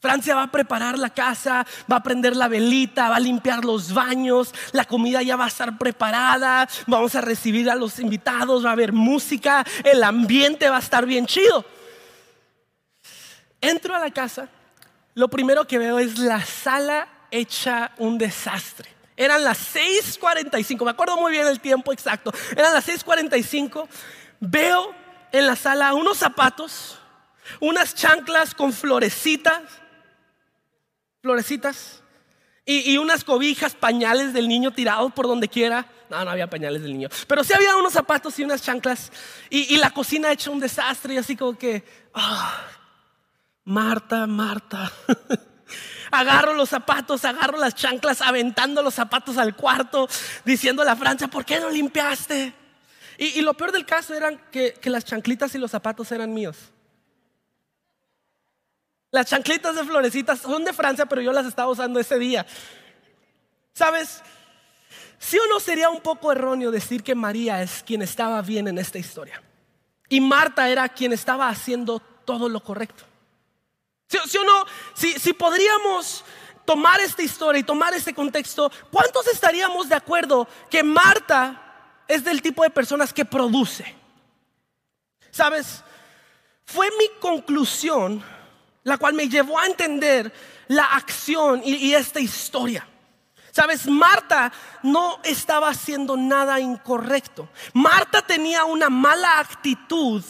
Francia 0.00 0.34
va 0.34 0.44
a 0.44 0.50
preparar 0.50 0.98
la 0.98 1.10
casa, 1.10 1.66
va 1.90 1.96
a 1.96 2.02
prender 2.02 2.34
la 2.34 2.48
velita, 2.48 3.10
va 3.10 3.16
a 3.16 3.20
limpiar 3.20 3.62
los 3.62 3.92
baños, 3.92 4.54
la 4.72 4.86
comida 4.86 5.22
ya 5.22 5.36
va 5.36 5.44
a 5.44 5.48
estar 5.48 5.76
preparada, 5.76 6.66
vamos 6.86 7.14
a 7.14 7.20
recibir 7.20 7.68
a 7.68 7.74
los 7.74 7.98
invitados, 7.98 8.64
va 8.64 8.70
a 8.70 8.72
haber 8.72 8.94
música, 8.94 9.64
el 9.84 10.02
ambiente 10.02 10.70
va 10.70 10.76
a 10.76 10.80
estar 10.80 11.04
bien 11.04 11.26
chido. 11.26 11.62
Entro 13.60 13.94
a 13.94 13.98
la 13.98 14.10
casa, 14.10 14.48
lo 15.14 15.28
primero 15.28 15.66
que 15.66 15.78
veo 15.78 15.98
es 15.98 16.18
la 16.18 16.42
sala 16.42 17.06
hecha 17.30 17.92
un 17.98 18.16
desastre. 18.16 18.88
Eran 19.14 19.44
las 19.44 19.58
6:45, 19.74 20.84
me 20.86 20.90
acuerdo 20.90 21.18
muy 21.18 21.32
bien 21.32 21.46
el 21.46 21.60
tiempo 21.60 21.92
exacto. 21.92 22.32
Eran 22.56 22.72
las 22.72 22.86
6:45. 22.86 23.88
Veo 24.40 24.94
en 25.32 25.46
la 25.46 25.56
sala 25.56 25.92
unos 25.92 26.16
zapatos, 26.16 26.98
unas 27.60 27.94
chanclas 27.94 28.54
con 28.54 28.72
florecitas, 28.72 29.62
florecitas. 31.22 32.02
Y, 32.68 32.98
unas 32.98 33.22
cobijas, 33.22 33.76
pañales 33.76 34.32
del 34.32 34.48
niño 34.48 34.72
tirados 34.72 35.12
por 35.12 35.28
donde 35.28 35.46
quiera. 35.46 35.86
No, 36.10 36.24
no 36.24 36.32
había 36.32 36.50
pañales 36.50 36.82
del 36.82 36.94
niño. 36.94 37.08
Pero 37.28 37.44
sí 37.44 37.52
había 37.54 37.76
unos 37.76 37.92
zapatos 37.92 38.36
y 38.40 38.42
unas 38.42 38.60
chanclas. 38.60 39.12
Y, 39.50 39.76
la 39.76 39.90
cocina 39.90 40.32
hecho 40.32 40.50
un 40.50 40.58
desastre. 40.58 41.14
Y 41.14 41.16
así 41.18 41.36
como 41.36 41.56
que, 41.56 41.84
ah, 42.12 42.60
Marta, 43.62 44.26
Marta. 44.26 44.90
agarro 46.10 46.54
los 46.54 46.68
zapatos, 46.68 47.24
agarro 47.24 47.56
las 47.56 47.76
chanclas, 47.76 48.20
aventando 48.20 48.82
los 48.82 48.94
zapatos 48.94 49.38
al 49.38 49.54
cuarto, 49.54 50.08
diciendo 50.44 50.82
a 50.82 50.84
la 50.84 50.96
Francia, 50.96 51.28
¿por 51.28 51.44
qué 51.44 51.60
no 51.60 51.70
limpiaste? 51.70 52.52
Y, 53.18 53.40
lo 53.42 53.54
peor 53.54 53.70
del 53.70 53.86
caso 53.86 54.12
era 54.12 54.36
que, 54.50 54.74
que 54.74 54.90
las 54.90 55.04
chanclitas 55.04 55.54
y 55.54 55.58
los 55.58 55.70
zapatos 55.70 56.10
eran 56.10 56.34
míos. 56.34 56.72
Las 59.10 59.26
chanclitas 59.26 59.74
de 59.76 59.84
florecitas 59.84 60.40
son 60.40 60.64
de 60.64 60.72
Francia, 60.72 61.06
pero 61.06 61.22
yo 61.22 61.32
las 61.32 61.46
estaba 61.46 61.70
usando 61.70 62.00
ese 62.00 62.18
día. 62.18 62.44
¿Sabes? 63.72 64.22
¿Sí 65.18 65.38
o 65.38 65.46
no 65.48 65.60
sería 65.60 65.88
un 65.88 66.00
poco 66.00 66.32
erróneo 66.32 66.70
decir 66.70 67.02
que 67.02 67.14
María 67.14 67.62
es 67.62 67.82
quien 67.82 68.02
estaba 68.02 68.42
bien 68.42 68.68
en 68.68 68.78
esta 68.78 68.98
historia? 68.98 69.42
Y 70.08 70.20
Marta 70.20 70.68
era 70.68 70.88
quien 70.88 71.12
estaba 71.12 71.48
haciendo 71.48 72.00
todo 72.24 72.48
lo 72.48 72.60
correcto. 72.60 73.04
¿Sí, 74.08 74.38
o 74.38 74.44
no? 74.44 74.64
Si, 74.94 75.18
si 75.18 75.32
podríamos 75.32 76.24
tomar 76.64 77.00
esta 77.00 77.22
historia 77.22 77.60
y 77.60 77.64
tomar 77.64 77.94
este 77.94 78.14
contexto, 78.14 78.70
¿cuántos 78.90 79.26
estaríamos 79.28 79.88
de 79.88 79.94
acuerdo 79.94 80.46
que 80.70 80.82
Marta 80.82 82.02
es 82.06 82.24
del 82.24 82.42
tipo 82.42 82.62
de 82.62 82.70
personas 82.70 83.12
que 83.12 83.24
produce? 83.24 83.94
¿Sabes? 85.30 85.82
Fue 86.64 86.88
mi 86.98 87.08
conclusión 87.20 88.22
la 88.86 88.98
cual 88.98 89.14
me 89.14 89.28
llevó 89.28 89.58
a 89.58 89.66
entender 89.66 90.32
la 90.68 90.84
acción 90.84 91.60
y, 91.64 91.92
esta 91.92 92.20
historia. 92.20 92.86
Sabes, 93.50 93.88
Marta 93.88 94.52
no 94.84 95.18
estaba 95.24 95.70
haciendo 95.70 96.16
nada 96.16 96.60
incorrecto. 96.60 97.48
Marta 97.72 98.22
tenía 98.22 98.64
una 98.64 98.88
mala 98.88 99.40
actitud 99.40 100.22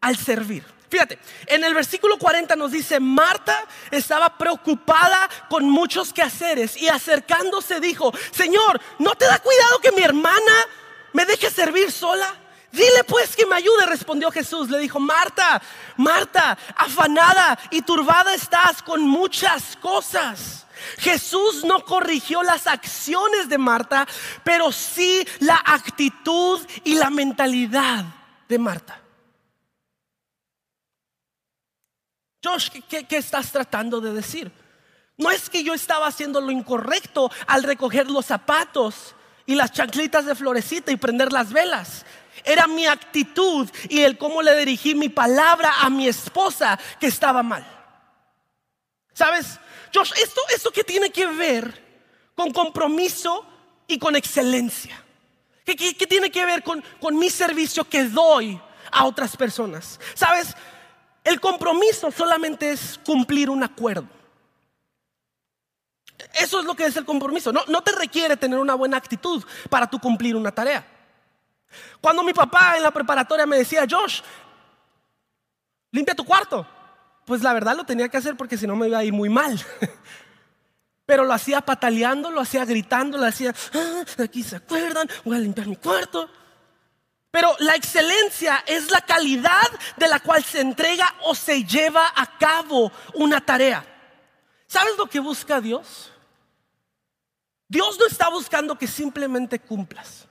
al 0.00 0.16
servir. 0.16 0.64
Fíjate, 0.88 1.18
en 1.46 1.64
el 1.64 1.74
versículo 1.74 2.16
40 2.16 2.54
nos 2.54 2.70
dice, 2.70 3.00
Marta 3.00 3.66
estaba 3.90 4.38
preocupada 4.38 5.28
con 5.48 5.68
muchos 5.68 6.12
quehaceres 6.12 6.76
y 6.76 6.88
acercándose 6.88 7.80
dijo, 7.80 8.12
Señor, 8.30 8.80
¿no 9.00 9.16
te 9.16 9.24
da 9.24 9.40
cuidado 9.40 9.80
que 9.80 9.90
mi 9.90 10.02
hermana 10.02 10.52
me 11.12 11.26
deje 11.26 11.50
servir 11.50 11.90
sola? 11.90 12.36
Dile 12.72 13.04
pues 13.04 13.34
que 13.34 13.46
me 13.46 13.56
ayude, 13.56 13.86
respondió 13.86 14.30
Jesús. 14.30 14.70
Le 14.70 14.78
dijo, 14.78 15.00
Marta, 15.00 15.60
Marta, 15.96 16.56
afanada 16.76 17.58
y 17.70 17.82
turbada 17.82 18.34
estás 18.34 18.82
con 18.82 19.02
muchas 19.02 19.76
cosas. 19.76 20.66
Jesús 20.98 21.64
no 21.64 21.84
corrigió 21.84 22.42
las 22.42 22.66
acciones 22.66 23.48
de 23.48 23.58
Marta, 23.58 24.06
pero 24.44 24.72
sí 24.72 25.26
la 25.40 25.60
actitud 25.64 26.60
y 26.84 26.94
la 26.94 27.10
mentalidad 27.10 28.04
de 28.48 28.58
Marta. 28.58 29.00
Josh, 32.42 32.70
¿qué, 32.88 33.06
estás 33.10 33.52
tratando 33.52 34.00
de 34.00 34.12
decir? 34.12 34.50
No 35.18 35.30
es 35.30 35.50
que 35.50 35.62
yo 35.62 35.74
estaba 35.74 36.06
haciendo 36.06 36.40
lo 36.40 36.50
incorrecto 36.50 37.30
al 37.46 37.62
recoger 37.62 38.10
los 38.10 38.26
zapatos 38.26 39.14
y 39.44 39.54
las 39.54 39.72
chanclitas 39.72 40.24
de 40.24 40.34
florecita 40.34 40.90
y 40.90 40.96
prender 40.96 41.32
las 41.32 41.52
velas. 41.52 42.06
Era 42.44 42.66
mi 42.66 42.86
actitud 42.86 43.68
y 43.88 44.00
el 44.00 44.18
cómo 44.18 44.42
le 44.42 44.56
dirigí 44.56 44.94
mi 44.94 45.08
palabra 45.08 45.74
a 45.80 45.90
mi 45.90 46.08
esposa 46.08 46.78
que 46.98 47.06
estaba 47.06 47.42
mal. 47.42 47.66
¿Sabes? 49.12 49.58
Josh, 49.92 50.12
esto, 50.16 50.40
esto 50.54 50.70
que 50.70 50.84
tiene 50.84 51.10
que 51.10 51.26
ver 51.26 52.32
con 52.34 52.52
compromiso 52.52 53.44
y 53.86 53.98
con 53.98 54.16
excelencia. 54.16 55.04
¿Qué, 55.64 55.76
tiene 55.76 56.30
que 56.30 56.44
ver 56.44 56.62
con, 56.62 56.82
con 57.00 57.16
mi 57.16 57.30
servicio 57.30 57.84
que 57.84 58.04
doy 58.04 58.60
a 58.90 59.04
otras 59.04 59.36
personas? 59.36 60.00
¿Sabes? 60.14 60.54
El 61.22 61.40
compromiso 61.40 62.10
solamente 62.10 62.72
es 62.72 62.98
cumplir 63.04 63.50
un 63.50 63.62
acuerdo. 63.62 64.08
Eso 66.34 66.60
es 66.60 66.64
lo 66.64 66.74
que 66.74 66.86
es 66.86 66.96
el 66.96 67.04
compromiso. 67.04 67.52
No, 67.52 67.62
no 67.68 67.82
te 67.82 67.92
requiere 67.92 68.36
tener 68.36 68.58
una 68.58 68.74
buena 68.74 68.96
actitud 68.96 69.44
para 69.68 69.88
tu 69.88 69.98
cumplir 69.98 70.36
una 70.36 70.52
tarea. 70.52 70.86
Cuando 72.00 72.22
mi 72.22 72.32
papá 72.32 72.76
en 72.76 72.82
la 72.82 72.90
preparatoria 72.90 73.46
me 73.46 73.58
decía, 73.58 73.86
Josh, 73.88 74.20
limpia 75.90 76.14
tu 76.14 76.24
cuarto. 76.24 76.66
Pues 77.24 77.42
la 77.42 77.52
verdad 77.52 77.76
lo 77.76 77.84
tenía 77.84 78.08
que 78.08 78.16
hacer 78.16 78.36
porque 78.36 78.56
si 78.56 78.66
no 78.66 78.76
me 78.76 78.88
iba 78.88 78.98
a 78.98 79.04
ir 79.04 79.12
muy 79.12 79.28
mal. 79.28 79.60
Pero 81.06 81.24
lo 81.24 81.32
hacía 81.32 81.60
pataleando, 81.60 82.30
lo 82.30 82.40
hacía 82.40 82.64
gritando, 82.64 83.18
lo 83.18 83.26
hacía, 83.26 83.54
ah, 83.74 84.04
aquí 84.22 84.42
se 84.42 84.56
acuerdan, 84.56 85.08
voy 85.24 85.36
a 85.36 85.40
limpiar 85.40 85.66
mi 85.66 85.76
cuarto. 85.76 86.28
Pero 87.30 87.54
la 87.60 87.76
excelencia 87.76 88.64
es 88.66 88.90
la 88.90 89.00
calidad 89.00 89.68
de 89.96 90.08
la 90.08 90.20
cual 90.20 90.42
se 90.44 90.60
entrega 90.60 91.14
o 91.24 91.34
se 91.34 91.64
lleva 91.64 92.12
a 92.14 92.38
cabo 92.38 92.90
una 93.14 93.40
tarea. 93.40 93.84
¿Sabes 94.66 94.96
lo 94.96 95.06
que 95.06 95.20
busca 95.20 95.60
Dios? 95.60 96.12
Dios 97.68 97.98
no 97.98 98.06
está 98.06 98.28
buscando 98.28 98.76
que 98.76 98.88
simplemente 98.88 99.60
cumplas. 99.60 100.26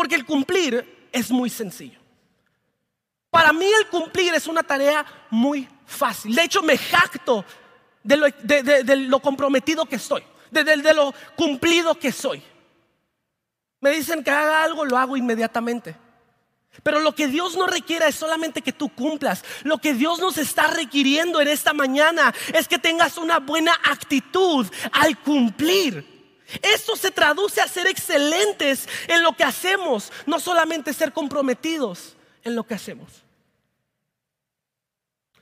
Porque 0.00 0.14
el 0.14 0.24
cumplir 0.24 1.08
es 1.12 1.30
muy 1.30 1.50
sencillo. 1.50 2.00
Para 3.28 3.52
mí 3.52 3.66
el 3.66 3.86
cumplir 3.88 4.32
es 4.32 4.46
una 4.46 4.62
tarea 4.62 5.04
muy 5.28 5.68
fácil. 5.84 6.34
De 6.34 6.42
hecho, 6.42 6.62
me 6.62 6.78
jacto 6.78 7.44
de 8.02 8.16
lo, 8.96 9.20
comprometido 9.20 9.84
que 9.84 9.96
estoy, 9.96 10.22
de, 10.50 10.94
lo 10.94 11.12
cumplido 11.36 11.96
que 11.96 12.12
soy. 12.12 12.42
Me 13.82 13.90
dicen 13.90 14.24
que 14.24 14.30
haga 14.30 14.64
algo, 14.64 14.86
lo 14.86 14.96
hago 14.96 15.18
inmediatamente. 15.18 15.94
Pero 16.82 17.00
lo 17.00 17.14
que 17.14 17.28
Dios 17.28 17.54
no 17.58 17.66
requiere 17.66 18.08
es 18.08 18.14
solamente 18.14 18.62
que 18.62 18.72
tú 18.72 18.88
cumplas. 18.88 19.44
Lo 19.64 19.76
que 19.76 19.92
Dios 19.92 20.18
nos 20.18 20.38
está 20.38 20.68
requiriendo 20.68 21.42
en 21.42 21.48
esta 21.48 21.74
mañana 21.74 22.34
es 22.54 22.66
que 22.66 22.78
tengas 22.78 23.18
una 23.18 23.38
buena 23.38 23.78
actitud 23.84 24.66
al 24.92 25.18
cumplir. 25.18 26.19
Esto 26.62 26.96
se 26.96 27.10
traduce 27.10 27.60
a 27.60 27.68
ser 27.68 27.86
excelentes 27.86 28.88
en 29.08 29.22
lo 29.22 29.32
que 29.32 29.44
hacemos, 29.44 30.12
no 30.26 30.40
solamente 30.40 30.92
ser 30.92 31.12
comprometidos 31.12 32.16
en 32.42 32.54
lo 32.54 32.64
que 32.64 32.74
hacemos. 32.74 33.22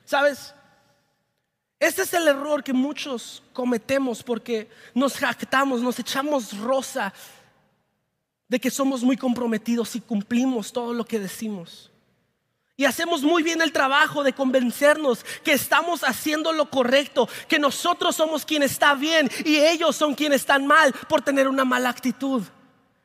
¿Sabes? 0.05 0.53
Este 1.79 2.01
es 2.01 2.13
el 2.13 2.27
error 2.27 2.63
que 2.63 2.73
muchos 2.73 3.41
cometemos 3.53 4.21
porque 4.21 4.69
nos 4.93 5.15
jactamos, 5.17 5.81
nos 5.81 5.97
echamos 5.97 6.57
rosa 6.57 7.13
de 8.49 8.59
que 8.59 8.71
somos 8.71 9.03
muy 9.03 9.15
comprometidos 9.15 9.95
y 9.95 10.01
cumplimos 10.01 10.73
todo 10.73 10.93
lo 10.93 11.05
que 11.05 11.19
decimos. 11.19 11.88
Y 12.79 12.85
hacemos 12.85 13.23
muy 13.23 13.43
bien 13.43 13.61
el 13.61 13.73
trabajo 13.73 14.23
de 14.23 14.31
convencernos 14.31 15.25
que 15.43 15.51
estamos 15.51 16.01
haciendo 16.01 16.53
lo 16.53 16.69
correcto, 16.69 17.27
que 17.49 17.59
nosotros 17.59 18.15
somos 18.15 18.45
quien 18.45 18.63
está 18.63 18.95
bien 18.95 19.29
y 19.43 19.57
ellos 19.57 19.97
son 19.97 20.15
quienes 20.15 20.43
están 20.43 20.65
mal 20.65 20.93
por 21.09 21.21
tener 21.21 21.49
una 21.49 21.65
mala 21.65 21.89
actitud. 21.89 22.41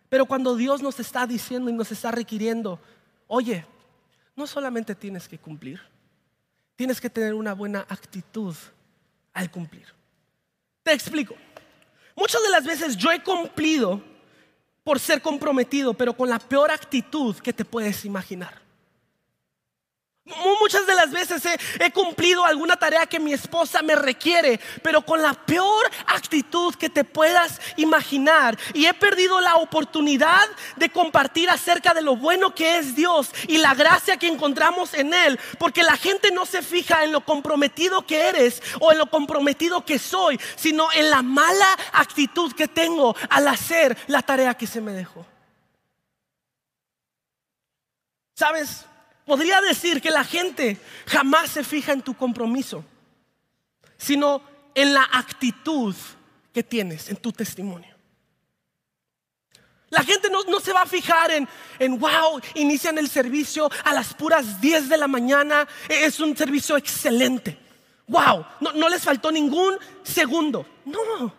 Pero 0.08 0.26
cuando 0.26 0.54
Dios 0.54 0.80
nos 0.80 1.00
está 1.00 1.26
diciendo 1.26 1.70
y 1.70 1.72
nos 1.72 1.90
está 1.90 2.12
requiriendo, 2.12 2.78
oye, 3.26 3.66
no 4.36 4.46
solamente 4.46 4.94
tienes 4.94 5.26
que 5.26 5.38
cumplir, 5.38 5.80
tienes 6.76 7.00
que 7.00 7.10
tener 7.10 7.34
una 7.34 7.52
buena 7.52 7.80
actitud 7.88 8.54
al 9.32 9.50
cumplir. 9.50 9.88
Te 10.84 10.92
explico. 10.92 11.34
Muchas 12.14 12.44
de 12.44 12.50
las 12.50 12.64
veces 12.64 12.96
yo 12.96 13.10
he 13.10 13.20
cumplido 13.24 14.00
por 14.84 15.00
ser 15.00 15.20
comprometido, 15.20 15.94
pero 15.94 16.16
con 16.16 16.30
la 16.30 16.38
peor 16.38 16.70
actitud 16.70 17.34
que 17.38 17.52
te 17.52 17.64
puedes 17.64 18.04
imaginar. 18.04 18.63
Muchas 20.26 20.86
de 20.86 20.94
las 20.94 21.10
veces 21.10 21.42
he, 21.78 21.92
cumplido 21.92 22.46
alguna 22.46 22.76
tarea 22.76 23.06
que 23.06 23.20
mi 23.20 23.34
esposa 23.34 23.82
me 23.82 23.94
requiere, 23.94 24.58
pero 24.82 25.02
con 25.02 25.20
la 25.20 25.34
peor 25.34 25.84
actitud 26.06 26.74
que 26.76 26.88
te 26.88 27.04
puedas 27.04 27.60
imaginar. 27.76 28.58
Y 28.72 28.86
he 28.86 28.94
perdido 28.94 29.42
la 29.42 29.56
oportunidad 29.56 30.48
de 30.76 30.88
compartir 30.88 31.50
acerca 31.50 31.92
de 31.92 32.00
lo 32.00 32.16
bueno 32.16 32.54
que 32.54 32.78
es 32.78 32.96
Dios 32.96 33.28
y 33.48 33.58
la 33.58 33.74
gracia 33.74 34.16
que 34.16 34.26
encontramos 34.26 34.94
en 34.94 35.12
Él. 35.12 35.38
Porque 35.58 35.82
la 35.82 35.98
gente 35.98 36.30
no 36.30 36.46
se 36.46 36.62
fija 36.62 37.04
en 37.04 37.12
lo 37.12 37.22
comprometido 37.22 38.06
que 38.06 38.28
eres 38.28 38.62
o 38.80 38.92
en 38.92 38.98
lo 38.98 39.10
comprometido 39.10 39.84
que 39.84 39.98
soy, 39.98 40.40
sino 40.56 40.90
en 40.92 41.10
la 41.10 41.20
mala 41.20 41.68
actitud 41.92 42.54
que 42.54 42.66
tengo 42.66 43.14
al 43.28 43.46
hacer 43.46 43.94
la 44.06 44.22
tarea 44.22 44.54
que 44.54 44.66
se 44.66 44.80
me 44.80 44.92
dejó. 44.92 45.26
¿Sabes? 48.34 48.86
Podría 49.24 49.60
decir 49.60 50.00
que 50.00 50.10
la 50.10 50.24
gente 50.24 50.78
jamás 51.06 51.50
se 51.50 51.64
fija 51.64 51.92
en 51.92 52.02
tu 52.02 52.14
compromiso, 52.14 52.84
sino 53.96 54.42
en 54.74 54.94
la 54.94 55.08
actitud 55.12 55.94
que 56.52 56.62
tienes, 56.62 57.08
en 57.08 57.16
tu 57.16 57.32
testimonio. 57.32 57.94
La 59.90 60.02
gente 60.02 60.28
no, 60.28 60.58
se 60.58 60.72
va 60.72 60.82
a 60.82 60.86
fijar 60.86 61.30
en, 61.30 61.48
en, 61.78 61.98
wow, 61.98 62.40
inician 62.54 62.98
el 62.98 63.08
servicio 63.08 63.70
a 63.84 63.92
las 63.92 64.12
puras 64.12 64.60
10 64.60 64.88
de 64.88 64.96
la 64.96 65.06
mañana, 65.06 65.68
es 65.88 66.18
un 66.18 66.36
servicio 66.36 66.76
excelente. 66.76 67.56
Wow, 68.08 68.44
no, 68.60 68.72
no 68.72 68.88
les 68.88 69.02
faltó 69.02 69.30
ningún 69.30 69.78
segundo. 70.02 70.66
No, 70.84 71.32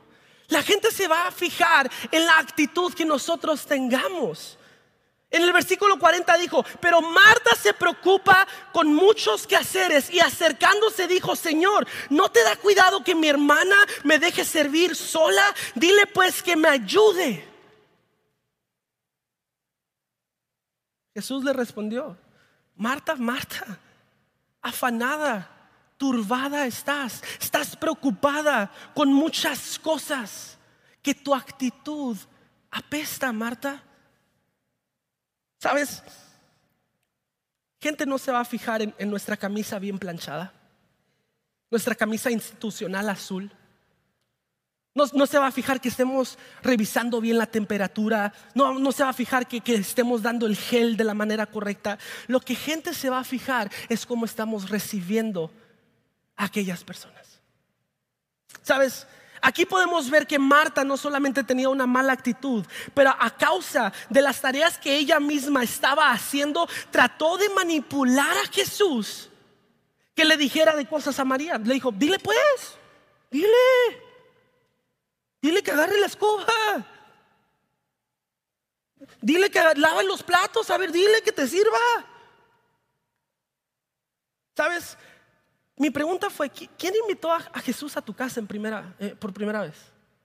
La 0.47 0.63
gente 0.63 0.89
se 0.91 1.07
va 1.07 1.27
a 1.27 1.31
fijar 1.31 1.91
en 2.11 2.25
la 2.25 2.37
actitud 2.39 2.93
que 2.93 3.03
nosotros 3.03 3.65
tengamos. 3.65 4.57
En 5.29 5.41
el 5.41 5.51
versículo 5.51 5.97
40 5.99 6.37
dijo, 6.37 6.63
pero 6.79 7.01
Marta 7.01 7.55
se 7.55 7.73
preocupa 7.73 8.47
con 8.71 8.93
muchos 8.93 9.47
quehaceres 9.47 10.09
y 10.09 10.19
acercándose 10.19 11.07
dijo, 11.07 11.35
Señor, 11.35 11.87
¿no 12.09 12.29
te 12.29 12.43
da 12.43 12.55
cuidado 12.55 13.03
que 13.03 13.15
mi 13.15 13.27
hermana 13.27 13.75
me 14.03 14.19
deje 14.19 14.45
servir 14.45 14.95
sola? 14.95 15.43
Dile 15.73 16.07
pues 16.07 16.41
que 16.41 16.55
me 16.55 16.69
ayude. 16.69 17.45
Jesús 21.13 21.43
le 21.43 21.53
respondió, 21.53 22.17
Marta, 22.75 23.15
Marta, 23.15 23.79
afanada, 24.61 25.49
turbada 25.97 26.65
estás, 26.65 27.23
estás 27.39 27.75
preocupada 27.75 28.71
con 28.93 29.13
muchas 29.13 29.79
cosas, 29.79 30.57
que 31.01 31.15
tu 31.15 31.33
actitud 31.33 32.17
apesta, 32.69 33.31
Marta. 33.31 33.81
¿Sabes? 35.65 36.03
Gente 37.81 38.05
no 38.05 38.19
se 38.19 38.31
va 38.31 38.39
a 38.39 38.45
fijar 38.45 38.83
en, 38.83 39.09
nuestra 39.09 39.35
camisa 39.35 39.79
bien 39.79 39.97
planchada, 39.97 40.53
nuestra 41.71 41.95
camisa 41.95 42.29
institucional 42.29 43.09
azul. 43.09 43.51
No, 44.93 45.25
se 45.25 45.39
va 45.39 45.47
a 45.47 45.51
fijar 45.51 45.81
que 45.81 45.89
estemos 45.89 46.37
revisando 46.61 47.19
bien 47.19 47.39
la 47.39 47.47
temperatura. 47.47 48.31
No, 48.53 48.77
no 48.77 48.91
se 48.91 49.01
va 49.01 49.09
a 49.09 49.13
fijar 49.13 49.47
que, 49.47 49.59
que, 49.61 49.73
estemos 49.73 50.21
dando 50.21 50.45
el 50.45 50.55
gel 50.55 50.97
de 50.97 51.03
la 51.03 51.15
manera 51.15 51.47
correcta. 51.47 51.97
Lo 52.27 52.41
que 52.41 52.53
gente 52.53 52.93
se 52.93 53.09
va 53.09 53.17
a 53.17 53.23
fijar 53.23 53.71
es 53.89 54.05
cómo 54.05 54.25
estamos 54.25 54.69
recibiendo 54.69 55.51
a 56.35 56.45
aquellas 56.45 56.83
personas. 56.83 57.41
¿Sabes? 58.61 59.07
Aquí 59.47 59.63
podemos 59.63 60.09
ver 60.09 60.25
que 60.25 60.39
Marta 60.39 60.83
no 60.83 60.97
solamente 60.97 61.43
tenía 61.43 61.69
una 61.69 61.85
mala 61.85 62.13
actitud, 62.13 62.65
pero 62.95 63.11
a 63.11 63.29
causa 63.29 63.93
de 64.09 64.23
las 64.23 64.41
tareas 64.41 64.79
que 64.79 64.97
ella 64.97 65.19
misma 65.19 65.61
estaba 65.61 66.09
haciendo, 66.09 66.67
trató 66.89 67.37
de 67.37 67.49
manipular 67.49 68.35
a 68.39 68.51
Jesús 68.51 69.29
que 70.15 70.25
le 70.25 70.35
dijera 70.35 70.75
de 70.75 70.87
cosas 70.87 71.19
a 71.19 71.25
María. 71.25 71.59
Le 71.59 71.75
dijo, 71.75 71.91
dile 71.91 72.17
pues, 72.17 72.75
dile, 73.29 73.47
dile 75.39 75.61
que 75.61 75.69
agarre 75.69 75.99
la 75.99 76.07
escoba. 76.07 76.47
Dile 79.21 79.51
que 79.51 79.61
lave 79.75 80.05
los 80.05 80.23
platos, 80.23 80.71
a 80.71 80.77
ver, 80.79 80.91
dile 80.91 81.21
que 81.21 81.31
te 81.31 81.47
sirva. 81.47 81.77
¿Sabes? 84.57 84.97
Mi 85.77 85.89
pregunta 85.89 86.29
fue, 86.29 86.49
¿quién 86.49 86.93
invitó 86.95 87.31
a 87.31 87.59
Jesús 87.59 87.97
a 87.97 88.01
tu 88.01 88.13
casa 88.13 88.39
en 88.39 88.47
primera, 88.47 88.95
eh, 88.99 89.15
por 89.19 89.33
primera 89.33 89.61
vez? 89.61 89.75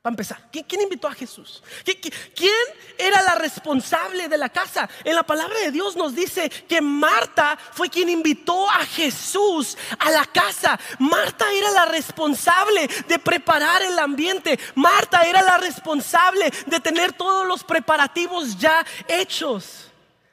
Para 0.02 0.12
empezar, 0.14 0.48
¿quién, 0.50 0.80
invitó 0.80 1.08
a 1.08 1.12
Jesús? 1.12 1.62
¿Quién 1.84 2.50
era 2.96 3.20
la 3.20 3.34
responsable 3.34 4.28
de 4.28 4.38
la 4.38 4.48
casa? 4.48 4.88
En 5.04 5.14
la 5.14 5.24
palabra 5.24 5.58
de 5.60 5.70
Dios 5.70 5.94
nos 5.94 6.14
dice 6.14 6.48
que 6.48 6.80
Marta 6.80 7.58
fue 7.72 7.90
quien 7.90 8.08
invitó 8.08 8.70
a 8.70 8.86
Jesús 8.86 9.76
a 9.98 10.10
la 10.10 10.24
casa. 10.24 10.80
Marta 10.98 11.52
era 11.52 11.70
la 11.72 11.84
responsable 11.84 12.88
de 13.06 13.18
preparar 13.18 13.82
el 13.82 13.98
ambiente. 13.98 14.58
Marta 14.74 15.24
era 15.24 15.42
la 15.42 15.58
responsable 15.58 16.50
de 16.64 16.80
tener 16.80 17.12
todos 17.12 17.46
los 17.46 17.62
preparativos 17.62 18.56
ya 18.56 18.82
hechos. 19.06 19.89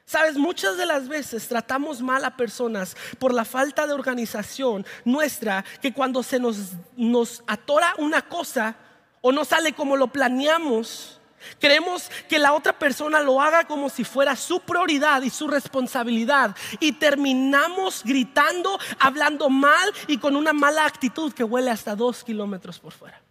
Sabes, 0.08 0.38
muchas 0.38 0.78
de 0.78 0.86
las 0.86 1.06
veces 1.06 1.46
tratamos 1.48 2.00
mal 2.00 2.24
a 2.24 2.34
personas 2.34 2.96
por 3.18 3.34
la 3.34 3.44
falta 3.44 3.86
de 3.86 3.92
organización 3.92 4.86
nuestra, 5.04 5.66
que 5.82 5.92
cuando 5.92 6.22
se 6.22 6.40
nos, 6.40 7.42
atora 7.46 7.92
una 7.98 8.22
cosa 8.22 8.74
o 9.20 9.32
no 9.32 9.44
sale 9.44 9.74
como 9.74 9.98
lo 9.98 10.08
planeamos, 10.08 11.20
Creemos 11.60 12.10
que 12.28 12.40
la 12.40 12.52
otra 12.52 12.76
persona 12.76 13.20
lo 13.20 13.40
haga 13.40 13.64
como 13.64 13.88
si 13.90 14.02
fuera 14.02 14.34
su 14.34 14.58
prioridad 14.58 15.22
y 15.22 15.30
su 15.30 15.46
responsabilidad. 15.46 16.56
Y 16.80 16.92
terminamos 16.92 18.02
gritando, 18.02 18.76
hablando 18.98 19.48
mal 19.48 19.94
y 20.08 20.18
con 20.18 20.34
una 20.34 20.52
mala 20.52 20.84
actitud 20.84 21.32
que 21.32 21.44
huele 21.44 21.70
hasta 21.70 21.94
dos 21.94 22.24
kilómetros 22.24 22.80
por 22.80 22.92
fuera. 22.92 23.22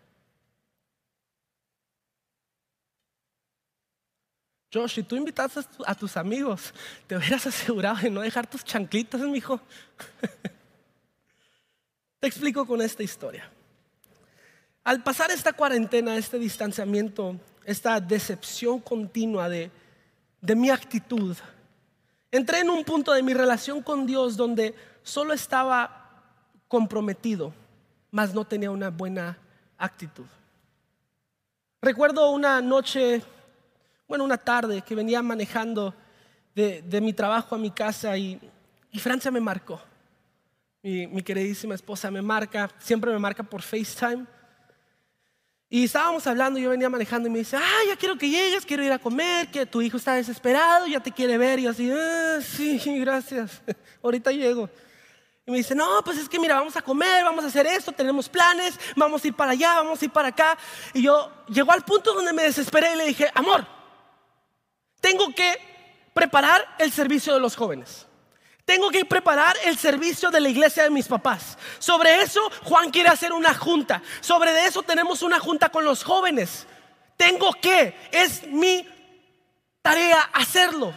Josh, 4.74 4.96
si 4.96 5.04
tú 5.04 5.16
invitas 5.16 5.68
a 5.86 5.96
tus 5.96 6.18
amigos, 6.18 6.74
te 7.08 7.16
hubieras 7.16 7.48
asegurado 7.48 7.98
de 7.98 8.10
no 8.10 8.22
dejar 8.22 8.48
tus 8.48 8.64
chanclitas, 8.64 9.22
mi 9.22 9.38
hijo. 9.38 9.60
te 12.20 12.28
explico 12.28 12.66
con 12.66 12.82
esta 12.82 13.04
historia. 13.04 13.50
Al 14.84 15.04
pasar 15.04 15.32
esta 15.32 15.54
cuarentena, 15.54 16.18
este 16.18 16.40
distanciamiento, 16.40 17.40
esta 17.66 18.00
decepción 18.00 18.80
continua 18.80 19.50
de, 19.50 19.70
de 20.42 20.56
mi 20.56 20.70
actitud, 20.70 21.36
entré 22.32 22.60
en 22.60 22.70
un 22.70 22.84
punto 22.84 23.14
de 23.14 23.24
mi 23.24 23.34
relación 23.34 23.82
con 23.82 24.06
Dios 24.06 24.38
donde 24.38 24.74
solo 25.04 25.34
estaba 25.34 26.24
comprometido, 26.68 27.54
mas 28.12 28.34
no 28.34 28.46
tenía 28.46 28.72
una 28.72 28.90
buena 28.90 29.38
actitud. 29.78 30.26
Recuerdo 31.82 32.32
una 32.32 32.62
noche 32.62 33.22
bueno, 34.08 34.24
una 34.24 34.38
tarde 34.38 34.82
que 34.82 34.96
venía 34.96 35.22
manejando 35.22 35.94
de, 36.56 37.02
mi 37.02 37.14
trabajo 37.14 37.56
a 37.56 37.58
mi 37.58 37.72
casa 37.72 38.18
y, 38.18 38.40
Francia 39.00 39.30
me 39.30 39.40
marcó. 39.40 39.80
Mi, 40.82 41.22
queridísima 41.22 41.76
esposa 41.76 42.10
me 42.10 42.22
marca, 42.22 42.72
siempre 42.80 43.12
me 43.12 43.20
marca 43.20 43.44
por 43.44 43.62
FaceTime. 43.62 44.26
Y 45.70 45.84
estábamos 45.84 46.26
hablando, 46.26 46.58
yo 46.58 46.70
venía 46.70 46.90
manejando 46.90 47.28
y 47.28 47.32
me 47.32 47.40
dice, 47.40 47.58
ah, 47.58 47.82
ya 47.88 47.98
quiero 47.98 48.18
que 48.18 48.30
llegues, 48.30 48.66
quiero 48.66 48.84
ir 48.84 48.92
a 48.92 48.98
comer, 48.98 49.52
que 49.52 49.66
tu 49.66 49.82
hijo 49.82 49.98
está 49.98 50.14
desesperado, 50.14 50.88
ya 50.88 51.02
te 51.02 51.12
quiere 51.12 51.38
ver. 51.38 51.60
Y 51.60 51.64
yo 51.64 51.72
así, 51.72 51.92
ah, 51.92 52.40
sí, 52.42 52.80
gracias, 53.00 53.62
ahorita 54.02 54.32
llego. 54.32 54.70
Y 55.46 55.52
me 55.52 55.58
dice, 55.58 55.76
no, 55.76 56.02
pues 56.04 56.18
es 56.18 56.28
que 56.28 56.40
mira, 56.40 56.56
vamos 56.56 56.76
a 56.76 56.82
comer, 56.82 57.24
vamos 57.24 57.44
a 57.44 57.48
hacer 57.48 57.68
esto, 57.68 57.92
tenemos 57.92 58.28
planes, 58.28 58.80
vamos 58.96 59.24
a 59.24 59.28
ir 59.28 59.34
para 59.34 59.52
allá, 59.52 59.76
vamos 59.76 60.02
a 60.02 60.06
ir 60.06 60.12
para 60.12 60.30
acá. 60.30 60.58
Y 60.94 61.04
yo 61.04 61.32
llegó 61.50 61.72
al 61.72 61.84
punto 61.84 62.14
donde 62.14 62.34
me 62.34 62.44
desesperé 62.44 62.94
y 62.94 62.98
le 62.98 63.06
dije, 63.06 63.30
amor, 63.34 63.77
tengo 65.08 65.34
que 65.34 65.58
preparar 66.14 66.76
el 66.80 66.92
servicio 66.92 67.34
de 67.34 67.40
los 67.40 67.56
jóvenes. 67.56 68.06
Tengo 68.66 68.90
que 68.90 69.06
preparar 69.06 69.56
el 69.64 69.78
servicio 69.78 70.30
de 70.30 70.42
la 70.42 70.50
iglesia 70.50 70.84
de 70.84 70.90
mis 70.90 71.08
papás. 71.08 71.58
Sobre 71.80 72.22
eso 72.22 72.42
Juan 72.66 72.92
quiere 72.92 73.08
hacer 73.08 73.32
una 73.32 73.54
junta. 73.54 74.02
Sobre 74.20 74.66
eso 74.66 74.84
tenemos 74.84 75.22
una 75.22 75.40
junta 75.40 75.70
con 75.70 75.86
los 75.86 76.04
jóvenes. 76.04 76.68
Tengo 77.16 77.54
que, 77.54 77.96
es 78.12 78.46
mi 78.48 78.86
tarea 79.82 80.30
hacerlo. 80.34 80.94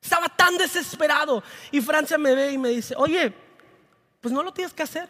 Estaba 0.00 0.28
tan 0.28 0.56
desesperado. 0.56 1.42
Y 1.72 1.80
Francia 1.80 2.16
me 2.18 2.36
ve 2.36 2.52
y 2.52 2.58
me 2.58 2.68
dice, 2.68 2.94
oye, 2.96 3.34
pues 4.20 4.32
no 4.32 4.44
lo 4.44 4.52
tienes 4.52 4.72
que 4.72 4.84
hacer. 4.84 5.08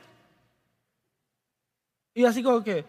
Y 2.15 2.25
así 2.25 2.43
como 2.43 2.65
que, 2.65 2.87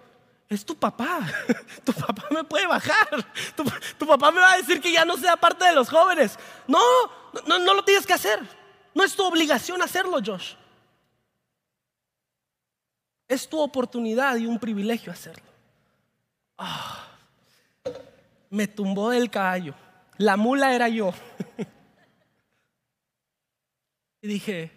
es 0.49 0.65
tu 0.65 0.75
papá. 0.75 1.21
Tu 1.85 1.93
papá 1.93 2.25
me 2.31 2.43
puede 2.43 2.67
bajar. 2.67 3.07
Tu, 3.55 4.05
papá 4.05 4.31
me 4.31 4.41
va 4.41 4.53
a 4.53 4.57
decir 4.57 4.81
que 4.81 4.91
ya 4.91 5.05
no 5.05 5.15
sea 5.15 5.37
parte 5.37 5.65
de 5.65 5.73
los 5.73 5.89
jóvenes. 5.89 6.37
No, 6.67 6.79
no, 7.47 7.59
no 7.59 7.73
lo 7.73 7.83
tienes 7.83 8.05
que 8.05 8.13
hacer. 8.13 8.39
No 8.93 9.03
es 9.03 9.15
tu 9.15 9.23
obligación 9.23 9.81
hacerlo, 9.81 10.17
Josh. 10.25 10.55
Es 13.27 13.47
tu 13.47 13.59
oportunidad 13.59 14.35
y 14.37 14.47
un 14.47 14.59
privilegio 14.59 15.11
hacerlo. 15.11 15.47
Ah, 16.57 17.07
me 18.49 18.67
tumbó 18.67 19.11
del 19.11 19.29
caballo. 19.29 19.75
La 20.17 20.35
mula 20.35 20.73
era 20.73 20.89
yo. 20.89 21.13
y 24.21 24.27
dije, 24.27 24.71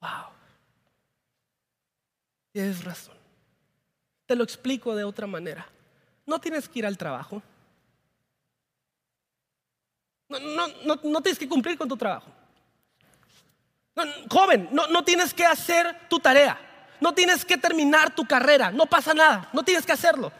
wow, 0.00 0.26
tienes 2.52 2.84
razón. 2.84 3.19
Te 4.30 4.36
lo 4.36 4.44
explico 4.44 4.94
de 4.94 5.02
otra 5.02 5.26
manera. 5.26 5.66
No 6.24 6.40
tienes 6.40 6.68
que 6.68 6.78
ir 6.78 6.86
al 6.86 6.96
trabajo. 6.96 7.42
No, 10.28 11.20
tienes 11.20 11.36
que 11.36 11.48
cumplir 11.48 11.76
con 11.76 11.88
tu 11.88 11.96
trabajo. 11.96 12.30
joven, 14.30 14.68
no 14.70 15.02
tienes 15.02 15.34
que 15.34 15.44
hacer 15.44 16.06
tu 16.08 16.20
tarea. 16.20 16.56
No 17.00 17.12
tienes 17.12 17.44
que 17.44 17.58
terminar 17.58 18.14
tu 18.14 18.24
carrera. 18.24 18.70
No 18.70 18.86
pasa 18.86 19.12
nada. 19.14 19.48
No 19.52 19.64
tienes 19.64 19.84
que 19.84 19.90
hacerlo. 19.90 20.30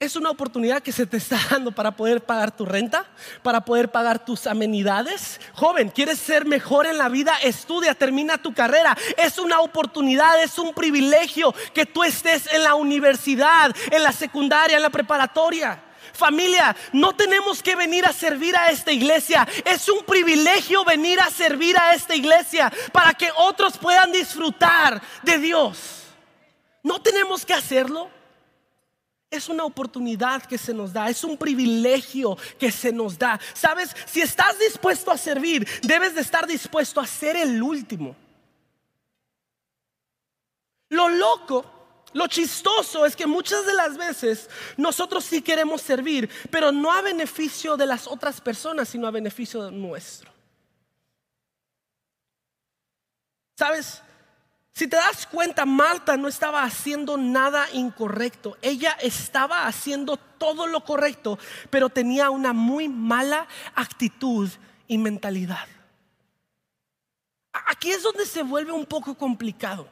Es 0.00 0.16
una 0.16 0.30
oportunidad 0.30 0.82
que 0.82 0.92
se 0.92 1.06
te 1.06 1.16
está 1.16 1.38
dando 1.50 1.72
para 1.72 1.92
poder 1.92 2.20
pagar 2.20 2.54
tu 2.54 2.64
renta, 2.64 3.06
para 3.42 3.64
poder 3.64 3.90
pagar 3.90 4.24
tus 4.24 4.46
amenidades. 4.46 5.40
Joven, 5.54 5.88
¿quieres 5.88 6.18
ser 6.18 6.44
mejor 6.44 6.86
en 6.86 6.98
la 6.98 7.08
vida? 7.08 7.34
Estudia, 7.42 7.94
termina 7.94 8.38
tu 8.38 8.52
carrera. 8.52 8.96
Es 9.16 9.38
una 9.38 9.60
oportunidad, 9.60 10.42
es 10.42 10.58
un 10.58 10.74
privilegio 10.74 11.54
que 11.72 11.86
tú 11.86 12.02
estés 12.02 12.52
en 12.52 12.64
la 12.64 12.74
universidad, 12.74 13.74
en 13.90 14.02
la 14.02 14.12
secundaria, 14.12 14.76
en 14.76 14.82
la 14.82 14.90
preparatoria. 14.90 15.80
Familia, 16.12 16.76
no 16.92 17.14
tenemos 17.14 17.62
que 17.62 17.74
venir 17.74 18.04
a 18.04 18.12
servir 18.12 18.56
a 18.56 18.70
esta 18.70 18.92
iglesia. 18.92 19.46
Es 19.64 19.88
un 19.88 20.04
privilegio 20.04 20.84
venir 20.84 21.20
a 21.20 21.30
servir 21.30 21.76
a 21.78 21.94
esta 21.94 22.14
iglesia 22.14 22.70
para 22.92 23.14
que 23.14 23.30
otros 23.36 23.78
puedan 23.78 24.12
disfrutar 24.12 25.00
de 25.22 25.38
Dios. 25.38 26.02
No 26.82 27.00
tenemos 27.00 27.44
que 27.46 27.54
hacerlo. 27.54 28.10
Es 29.34 29.48
una 29.48 29.64
oportunidad 29.64 30.44
que 30.44 30.56
se 30.56 30.72
nos 30.72 30.92
da, 30.92 31.08
es 31.08 31.24
un 31.24 31.36
privilegio 31.36 32.36
que 32.58 32.70
se 32.70 32.92
nos 32.92 33.18
da. 33.18 33.40
Sabes, 33.52 33.94
si 34.06 34.20
estás 34.20 34.58
dispuesto 34.58 35.10
a 35.10 35.18
servir, 35.18 35.66
debes 35.82 36.14
de 36.14 36.20
estar 36.20 36.46
dispuesto 36.46 37.00
a 37.00 37.06
ser 37.06 37.36
el 37.36 37.60
último. 37.60 38.14
Lo 40.90 41.08
loco, 41.08 41.64
lo 42.12 42.28
chistoso 42.28 43.04
es 43.04 43.16
que 43.16 43.26
muchas 43.26 43.66
de 43.66 43.74
las 43.74 43.96
veces 43.96 44.48
nosotros 44.76 45.24
sí 45.24 45.42
queremos 45.42 45.82
servir, 45.82 46.30
pero 46.50 46.70
no 46.70 46.92
a 46.92 47.02
beneficio 47.02 47.76
de 47.76 47.86
las 47.86 48.06
otras 48.06 48.40
personas, 48.40 48.88
sino 48.88 49.08
a 49.08 49.10
beneficio 49.10 49.68
nuestro. 49.72 50.30
¿Sabes? 53.56 54.00
Si 54.74 54.88
te 54.88 54.96
das 54.96 55.24
cuenta, 55.26 55.64
Marta 55.64 56.16
no 56.16 56.26
estaba 56.26 56.64
haciendo 56.64 57.16
nada 57.16 57.70
incorrecto. 57.72 58.58
Ella 58.60 58.90
estaba 59.00 59.66
haciendo 59.66 60.16
todo 60.16 60.66
lo 60.66 60.84
correcto, 60.84 61.38
pero 61.70 61.88
tenía 61.88 62.30
una 62.30 62.52
muy 62.52 62.88
mala 62.88 63.46
actitud 63.76 64.50
y 64.88 64.98
mentalidad. 64.98 65.68
Aquí 67.52 67.92
es 67.92 68.02
donde 68.02 68.26
se 68.26 68.42
vuelve 68.42 68.72
un 68.72 68.84
poco 68.84 69.14
complicado. 69.14 69.88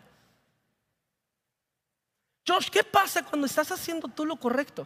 Josh, 2.44 2.68
¿qué 2.68 2.82
pasa 2.82 3.24
cuando 3.24 3.46
estás 3.46 3.70
haciendo 3.70 4.08
tú 4.08 4.26
lo 4.26 4.34
correcto? 4.34 4.84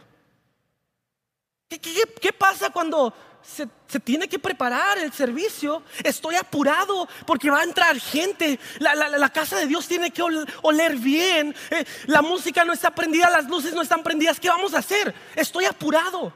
¿Qué, 1.67 2.31
pasa 2.31 2.69
cuando 2.69 3.13
se, 3.47 3.99
tiene 3.99 4.27
que 4.27 4.39
preparar 4.39 4.97
el 4.97 5.11
servicio? 5.13 5.81
Estoy 6.03 6.35
apurado 6.35 7.07
porque 7.25 7.49
va 7.49 7.61
a 7.61 7.63
entrar 7.63 7.99
gente. 7.99 8.59
La, 8.79 9.29
casa 9.29 9.57
de 9.57 9.67
Dios 9.67 9.87
tiene 9.87 10.11
que 10.11 10.21
oler 10.21 10.95
bien. 10.97 11.55
Eh, 11.71 11.85
la 12.07 12.21
música 12.21 12.65
no 12.65 12.73
está 12.73 12.91
prendida, 12.91 13.29
las 13.29 13.47
luces 13.47 13.73
no 13.73 13.81
están 13.81 14.03
prendidas. 14.03 14.39
¿Qué 14.39 14.49
vamos 14.49 14.73
a 14.73 14.79
hacer? 14.79 15.13
Estoy 15.35 15.65
apurado. 15.65 16.33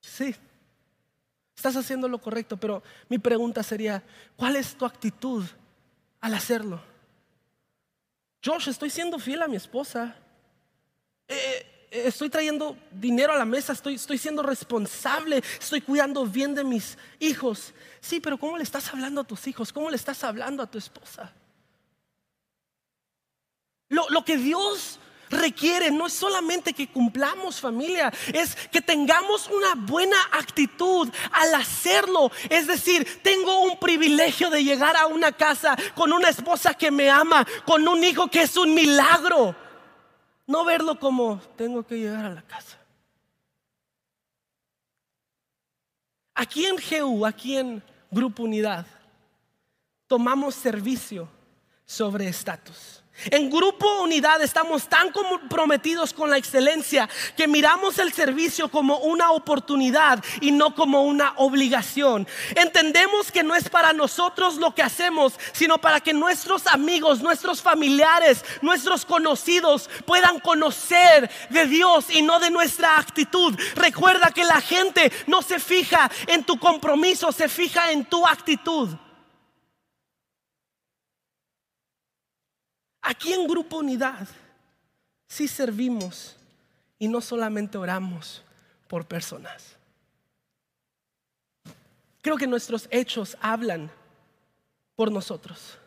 Sí, 0.00 0.34
estás 1.54 1.76
haciendo 1.76 2.08
lo 2.08 2.20
correcto, 2.20 2.56
pero 2.56 2.82
mi 3.08 3.18
pregunta 3.18 3.62
sería, 3.62 4.02
¿cuál 4.36 4.56
es 4.56 4.74
tu 4.74 4.84
actitud 4.84 5.44
al 6.20 6.34
hacerlo? 6.34 6.82
Josh, 8.44 8.68
estoy 8.68 8.90
siendo 8.90 9.18
fiel 9.18 9.42
a 9.42 9.48
mi 9.48 9.56
esposa. 9.56 10.16
Estoy 11.90 12.30
trayendo 12.30 12.76
dinero 12.92 13.32
a 13.32 13.36
la 13.36 13.44
mesa, 13.44 13.72
estoy, 13.72 13.96
estoy 13.96 14.16
siendo 14.16 14.44
responsable, 14.44 15.42
estoy 15.58 15.80
cuidando 15.80 16.24
bien 16.24 16.54
de 16.54 16.62
mis 16.62 16.96
hijos. 17.18 17.74
Sí, 18.00 18.20
pero 18.20 18.38
¿cómo 18.38 18.56
le 18.56 18.62
estás 18.62 18.88
hablando 18.90 19.22
a 19.22 19.24
tus 19.24 19.46
hijos? 19.48 19.72
¿Cómo 19.72 19.90
le 19.90 19.96
estás 19.96 20.22
hablando 20.22 20.62
a 20.62 20.70
tu 20.70 20.78
esposa? 20.78 21.32
Lo, 23.88 24.08
lo 24.10 24.24
que 24.24 24.36
Dios 24.36 25.00
requiere 25.30 25.90
no 25.90 26.06
es 26.06 26.12
solamente 26.12 26.72
que 26.72 26.88
cumplamos 26.88 27.60
familia, 27.60 28.12
es 28.32 28.54
que 28.70 28.80
tengamos 28.80 29.48
una 29.48 29.74
buena 29.74 30.16
actitud 30.32 31.08
al 31.32 31.54
hacerlo. 31.54 32.30
Es 32.48 32.68
decir, 32.68 33.20
tengo 33.22 33.62
un 33.62 33.78
privilegio 33.78 34.48
de 34.50 34.62
llegar 34.62 34.96
a 34.96 35.06
una 35.06 35.32
casa 35.32 35.76
con 35.96 36.12
una 36.12 36.28
esposa 36.28 36.74
que 36.74 36.90
me 36.90 37.10
ama, 37.10 37.46
con 37.64 37.86
un 37.88 38.02
hijo 38.04 38.28
que 38.28 38.42
es 38.42 38.56
un 38.56 38.74
milagro. 38.74 39.56
No 40.50 40.64
verlo 40.64 40.98
como 40.98 41.40
tengo 41.56 41.84
que 41.84 41.96
llegar 41.96 42.24
a 42.24 42.34
la 42.34 42.42
casa. 42.42 42.76
Aquí 46.34 46.66
en 46.66 46.74
GU, 46.74 47.24
aquí 47.24 47.56
en 47.56 47.80
Grupo 48.10 48.42
Unidad, 48.42 48.84
tomamos 50.08 50.56
servicio 50.56 51.28
sobre 51.90 52.28
estatus. 52.28 53.02
En 53.24 53.50
Grupo 53.50 54.02
Unidad 54.02 54.40
estamos 54.40 54.88
tan 54.88 55.10
comprometidos 55.10 56.14
con 56.14 56.30
la 56.30 56.38
excelencia 56.38 57.08
que 57.36 57.48
miramos 57.48 57.98
el 57.98 58.12
servicio 58.12 58.70
como 58.70 58.98
una 58.98 59.32
oportunidad 59.32 60.24
y 60.40 60.52
no 60.52 60.74
como 60.74 61.02
una 61.02 61.34
obligación. 61.36 62.26
Entendemos 62.54 63.32
que 63.32 63.42
no 63.42 63.56
es 63.56 63.68
para 63.68 63.92
nosotros 63.92 64.56
lo 64.56 64.72
que 64.72 64.82
hacemos, 64.82 65.34
sino 65.52 65.78
para 65.78 66.00
que 66.00 66.14
nuestros 66.14 66.66
amigos, 66.68 67.20
nuestros 67.20 67.60
familiares, 67.60 68.44
nuestros 68.62 69.04
conocidos 69.04 69.90
puedan 70.06 70.38
conocer 70.38 71.28
de 71.50 71.66
Dios 71.66 72.06
y 72.08 72.22
no 72.22 72.38
de 72.38 72.50
nuestra 72.50 72.98
actitud. 72.98 73.54
Recuerda 73.74 74.30
que 74.30 74.44
la 74.44 74.60
gente 74.60 75.12
no 75.26 75.42
se 75.42 75.58
fija 75.58 76.10
en 76.28 76.44
tu 76.44 76.56
compromiso, 76.58 77.32
se 77.32 77.48
fija 77.48 77.90
en 77.90 78.06
tu 78.06 78.26
actitud. 78.26 78.88
Aquí 83.02 83.32
en 83.32 83.46
Grupo 83.46 83.78
Unidad 83.78 84.28
sí 85.26 85.48
servimos 85.48 86.36
y 86.98 87.08
no 87.08 87.20
solamente 87.20 87.78
oramos 87.78 88.42
por 88.88 89.06
personas. 89.06 89.76
Creo 92.22 92.36
que 92.36 92.46
nuestros 92.46 92.88
hechos 92.90 93.36
hablan 93.40 93.90
por 94.94 95.10
nosotros. 95.10 95.79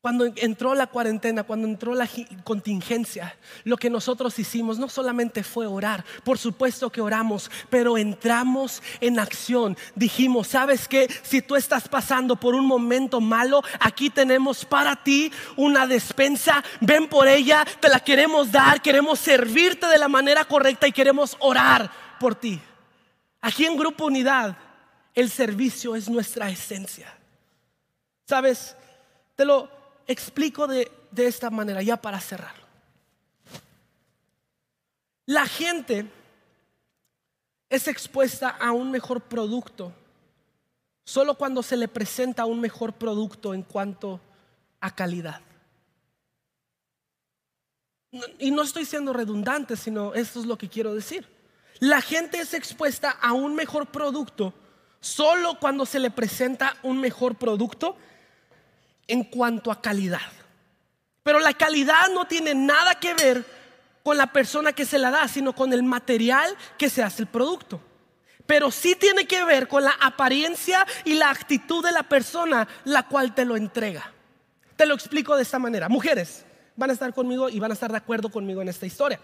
Cuando 0.00 0.24
entró 0.36 0.74
la 0.74 0.86
cuarentena, 0.86 1.42
cuando 1.42 1.68
entró 1.68 1.94
la 1.94 2.08
contingencia, 2.42 3.36
lo 3.64 3.76
que 3.76 3.90
nosotros 3.90 4.38
hicimos 4.38 4.78
no 4.78 4.88
solamente 4.88 5.42
fue 5.42 5.66
orar, 5.66 6.06
por 6.24 6.38
supuesto 6.38 6.88
que 6.88 7.02
oramos, 7.02 7.50
pero 7.68 7.98
entramos 7.98 8.82
en 9.02 9.18
acción. 9.18 9.76
Dijimos, 9.94 10.48
¿sabes 10.48 10.88
qué? 10.88 11.06
Si 11.22 11.42
tú 11.42 11.54
estás 11.54 11.86
pasando 11.86 12.36
por 12.36 12.54
un 12.54 12.64
momento 12.64 13.20
malo, 13.20 13.62
aquí 13.78 14.08
tenemos 14.08 14.64
para 14.64 14.96
ti 14.96 15.30
una 15.56 15.86
despensa, 15.86 16.64
ven 16.80 17.06
por 17.06 17.28
ella, 17.28 17.66
te 17.78 17.90
la 17.90 18.00
queremos 18.00 18.50
dar, 18.50 18.80
queremos 18.80 19.18
servirte 19.18 19.86
de 19.86 19.98
la 19.98 20.08
manera 20.08 20.46
correcta 20.46 20.88
y 20.88 20.92
queremos 20.92 21.36
orar 21.40 21.90
por 22.18 22.34
ti. 22.34 22.58
Aquí 23.42 23.66
en 23.66 23.76
Grupo 23.76 24.06
Unidad, 24.06 24.56
el 25.14 25.28
servicio 25.28 25.94
es 25.94 26.08
nuestra 26.08 26.48
esencia. 26.48 27.12
¿Sabes? 28.26 28.74
Te 29.36 29.44
lo 29.44 29.79
explico 30.06 30.66
de, 30.66 30.90
esta 31.16 31.50
manera, 31.50 31.82
ya 31.82 31.96
para 31.96 32.20
cerrar. 32.20 32.54
La 35.26 35.46
gente 35.46 36.10
es 37.68 37.86
expuesta 37.86 38.48
a 38.48 38.72
un 38.72 38.90
mejor 38.90 39.20
producto 39.20 39.92
solo 41.04 41.34
cuando 41.34 41.62
se 41.62 41.76
le 41.76 41.88
presenta 41.88 42.44
un 42.44 42.60
mejor 42.60 42.92
producto 42.92 43.54
en 43.54 43.62
cuanto 43.62 44.20
a 44.80 44.94
calidad. 44.94 45.40
Y 48.38 48.50
no 48.50 48.62
estoy 48.62 48.84
siendo 48.84 49.12
redundante, 49.12 49.76
sino 49.76 50.14
esto 50.14 50.40
es 50.40 50.46
lo 50.46 50.58
que 50.58 50.68
quiero 50.68 50.94
decir. 50.94 51.28
La 51.78 52.00
gente 52.00 52.38
es 52.38 52.54
expuesta 52.54 53.10
a 53.10 53.32
un 53.32 53.54
mejor 53.54 53.86
producto 53.86 54.52
solo 55.00 55.58
cuando 55.58 55.86
se 55.86 55.98
le 55.98 56.10
presenta 56.10 56.76
un 56.82 57.00
mejor 57.00 57.36
producto 57.36 57.96
en 59.10 59.24
cuanto 59.24 59.70
a 59.70 59.82
calidad. 59.82 60.20
Pero 61.22 61.40
la 61.40 61.52
calidad 61.52 62.08
no 62.14 62.26
tiene 62.26 62.54
nada 62.54 62.94
que 62.94 63.14
ver 63.14 63.44
con 64.02 64.16
la 64.16 64.28
persona 64.28 64.72
que 64.72 64.86
se 64.86 64.98
la 64.98 65.10
da, 65.10 65.28
sino 65.28 65.54
con 65.54 65.72
el 65.72 65.82
material 65.82 66.56
que 66.78 66.88
se 66.88 67.02
hace 67.02 67.22
el 67.22 67.28
producto. 67.28 67.80
Pero 68.46 68.70
sí 68.70 68.96
tiene 68.96 69.26
que 69.26 69.44
ver 69.44 69.68
con 69.68 69.84
la 69.84 69.96
apariencia 70.00 70.86
y 71.04 71.14
la 71.14 71.30
actitud 71.30 71.84
de 71.84 71.92
la 71.92 72.04
persona 72.04 72.66
la 72.84 73.04
cual 73.04 73.34
te 73.34 73.44
lo 73.44 73.56
entrega. 73.56 74.12
Te 74.76 74.86
lo 74.86 74.94
explico 74.94 75.36
de 75.36 75.42
esta 75.42 75.58
manera. 75.58 75.88
Mujeres 75.88 76.44
van 76.76 76.90
a 76.90 76.92
estar 76.94 77.12
conmigo 77.12 77.48
y 77.48 77.60
van 77.60 77.70
a 77.70 77.74
estar 77.74 77.90
de 77.90 77.98
acuerdo 77.98 78.30
conmigo 78.30 78.62
en 78.62 78.68
esta 78.68 78.86
historia. 78.86 79.20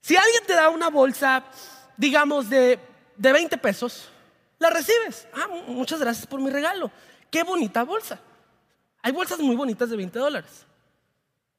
Si 0.00 0.16
alguien 0.16 0.42
te 0.46 0.54
da 0.54 0.70
una 0.70 0.88
bolsa, 0.88 1.44
digamos, 1.96 2.48
de, 2.48 2.78
de 3.16 3.32
20 3.32 3.58
pesos, 3.58 4.08
la 4.58 4.70
recibes. 4.70 5.26
Ah, 5.34 5.48
muchas 5.68 6.00
gracias 6.00 6.26
por 6.26 6.40
mi 6.40 6.50
regalo. 6.50 6.90
Qué 7.30 7.42
bonita 7.42 7.82
bolsa. 7.82 8.18
Hay 9.04 9.12
bolsas 9.12 9.38
muy 9.38 9.54
bonitas 9.54 9.90
de 9.90 9.98
20 9.98 10.18
dólares. 10.18 10.64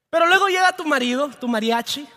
Pero 0.10 0.26
luego 0.26 0.48
llega 0.48 0.76
tu 0.76 0.84
marido, 0.84 1.30
tu 1.30 1.48
mariachi, 1.48 2.08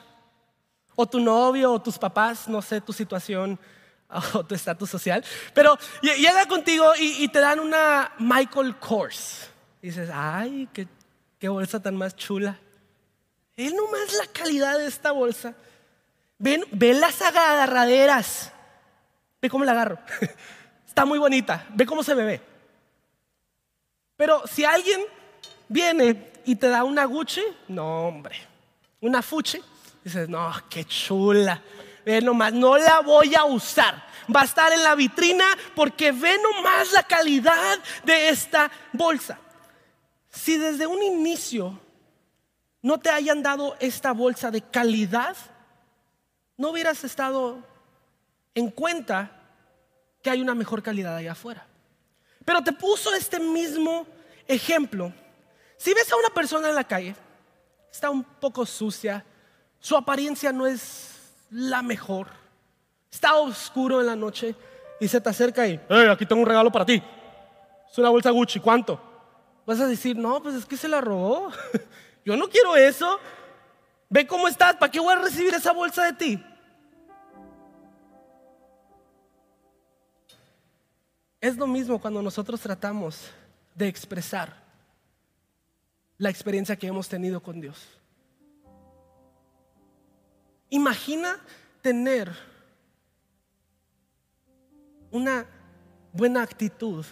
o 0.96 1.06
tu 1.06 1.20
novio, 1.20 1.70
o 1.70 1.82
tus 1.82 1.98
papás, 1.98 2.48
no 2.48 2.62
sé 2.62 2.80
tu 2.80 2.94
situación 2.94 3.60
o 4.32 4.42
tu 4.42 4.54
estatus 4.54 4.88
social, 4.88 5.22
pero 5.52 5.76
llega 6.00 6.48
contigo 6.48 6.86
y, 6.98 7.28
te 7.28 7.40
dan 7.40 7.60
una 7.60 8.10
Michael 8.18 8.78
Kors. 8.78 9.50
Y 9.82 9.88
dices, 9.88 10.08
ay, 10.10 10.66
qué, 10.72 10.88
qué 11.38 11.50
bolsa 11.50 11.78
tan 11.78 11.94
más 11.94 12.16
chula. 12.16 12.58
Es 13.54 13.74
nomás 13.74 14.14
la 14.14 14.32
calidad 14.32 14.78
de 14.78 14.86
esta 14.86 15.12
bolsa. 15.12 15.54
Ven, 16.38 16.64
ven 16.72 17.02
las 17.02 17.20
agarraderas. 17.20 18.50
Ve 19.42 19.50
cómo 19.50 19.66
la 19.66 19.72
agarro. 19.72 19.98
Está 20.86 21.04
muy 21.04 21.18
bonita. 21.18 21.66
Ve 21.74 21.84
cómo 21.84 22.02
se 22.02 22.14
me 22.14 22.24
ve. 22.24 22.40
Pero 24.16 24.46
si 24.46 24.64
alguien 24.64 25.02
viene 25.68 26.32
y 26.44 26.56
te 26.56 26.68
da 26.68 26.84
una 26.84 27.04
Gucci, 27.04 27.42
no 27.68 28.08
hombre, 28.08 28.36
una 29.00 29.22
Fuchi, 29.22 29.60
dices, 30.02 30.28
no, 30.28 30.52
qué 30.68 30.84
chula, 30.84 31.62
ve 32.04 32.20
nomás, 32.20 32.52
no 32.52 32.76
la 32.76 33.00
voy 33.00 33.34
a 33.34 33.44
usar, 33.44 34.02
va 34.34 34.42
a 34.42 34.44
estar 34.44 34.72
en 34.72 34.82
la 34.82 34.94
vitrina 34.94 35.44
porque 35.74 36.12
ve 36.12 36.38
nomás 36.42 36.92
la 36.92 37.02
calidad 37.02 37.78
de 38.04 38.28
esta 38.28 38.70
bolsa. 38.92 39.38
si 40.30 40.56
desde 40.56 40.86
un 40.86 41.02
inicio 41.02 41.78
no 42.82 42.98
te 42.98 43.10
hayan 43.10 43.42
dado 43.42 43.76
esta 43.80 44.12
bolsa 44.12 44.50
de 44.50 44.62
calidad, 44.62 45.36
no 46.56 46.70
hubieras 46.70 47.04
estado 47.04 47.62
en 48.54 48.70
cuenta 48.70 49.30
que 50.22 50.30
hay 50.30 50.40
una 50.40 50.54
mejor 50.54 50.82
calidad 50.82 51.16
allá 51.16 51.32
afuera. 51.32 51.66
Pero 52.44 52.62
te 52.62 52.72
puso 52.72 53.14
este 53.14 53.38
mismo 53.38 54.06
ejemplo. 54.46 55.12
Si 55.78 55.94
ves 55.94 56.12
a 56.12 56.16
una 56.16 56.28
persona 56.30 56.68
en 56.68 56.74
la 56.74 56.84
calle, 56.84 57.14
está 57.90 58.10
un 58.10 58.24
poco 58.24 58.66
sucia, 58.66 59.24
su 59.78 59.96
apariencia 59.96 60.52
no 60.52 60.66
es 60.66 61.36
la 61.50 61.82
mejor, 61.82 62.26
está 63.10 63.36
oscuro 63.36 64.00
en 64.00 64.06
la 64.06 64.16
noche 64.16 64.56
y 65.00 65.06
se 65.06 65.20
te 65.20 65.30
acerca 65.30 65.66
y, 65.68 65.80
hey, 65.88 66.08
aquí 66.10 66.26
tengo 66.26 66.42
un 66.42 66.48
regalo 66.48 66.70
para 66.70 66.84
ti. 66.84 67.00
Es 67.90 67.96
una 67.96 68.10
bolsa 68.10 68.30
Gucci, 68.30 68.58
¿cuánto? 68.58 69.00
Vas 69.64 69.80
a 69.80 69.86
decir, 69.86 70.16
no, 70.16 70.42
pues 70.42 70.56
es 70.56 70.66
que 70.66 70.76
se 70.76 70.88
la 70.88 71.00
robó. 71.00 71.50
Yo 72.24 72.36
no 72.36 72.48
quiero 72.48 72.74
eso. 72.74 73.20
Ve 74.08 74.26
cómo 74.26 74.48
estás, 74.48 74.74
¿para 74.76 74.90
qué 74.90 74.98
voy 74.98 75.14
a 75.14 75.18
recibir 75.20 75.54
esa 75.54 75.72
bolsa 75.72 76.04
de 76.04 76.12
ti? 76.12 76.44
Es 81.40 81.56
lo 81.56 81.68
mismo 81.68 82.00
cuando 82.00 82.20
nosotros 82.20 82.60
tratamos 82.60 83.30
de 83.74 83.86
expresar 83.86 84.67
la 86.18 86.30
experiencia 86.30 86.76
que 86.76 86.88
hemos 86.88 87.08
tenido 87.08 87.40
con 87.40 87.60
Dios. 87.60 87.86
Imagina 90.70 91.38
tener 91.80 92.30
una 95.10 95.46
buena 96.12 96.42
actitud 96.42 97.06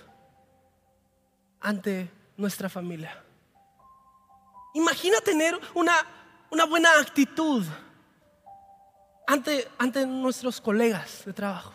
ante 1.61 2.11
nuestra 2.37 2.69
familia. 2.69 3.23
Imagina 4.75 5.21
tener 5.21 5.59
una, 5.75 5.95
una 6.51 6.67
buena 6.67 7.01
actitud 7.01 7.65
ante, 9.27 9.69
ante 9.79 10.05
nuestros 10.05 10.61
colegas 10.61 11.25
de 11.25 11.33
trabajo. 11.33 11.73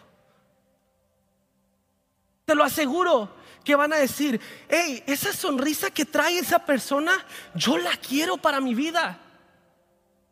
Te 2.45 2.55
lo 2.55 2.63
aseguro 2.63 3.41
que 3.63 3.75
van 3.75 3.93
a 3.93 3.97
decir, 3.97 4.39
hey, 4.69 5.03
esa 5.05 5.33
sonrisa 5.33 5.91
que 5.91 6.05
trae 6.05 6.39
esa 6.39 6.59
persona, 6.59 7.25
yo 7.53 7.77
la 7.77 7.95
quiero 7.97 8.37
para 8.37 8.59
mi 8.59 8.73
vida. 8.73 9.19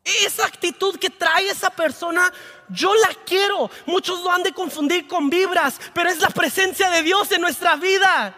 Esa 0.03 0.45
actitud 0.45 0.97
que 0.97 1.09
trae 1.09 1.49
esa 1.49 1.69
persona, 1.69 2.33
yo 2.69 2.93
la 2.95 3.09
quiero. 3.25 3.69
Muchos 3.85 4.23
lo 4.23 4.31
han 4.31 4.43
de 4.43 4.53
confundir 4.53 5.07
con 5.07 5.29
vibras, 5.29 5.79
pero 5.93 6.09
es 6.09 6.19
la 6.19 6.29
presencia 6.29 6.89
de 6.89 7.03
Dios 7.03 7.31
en 7.31 7.41
nuestra 7.41 7.75
vida. 7.75 8.35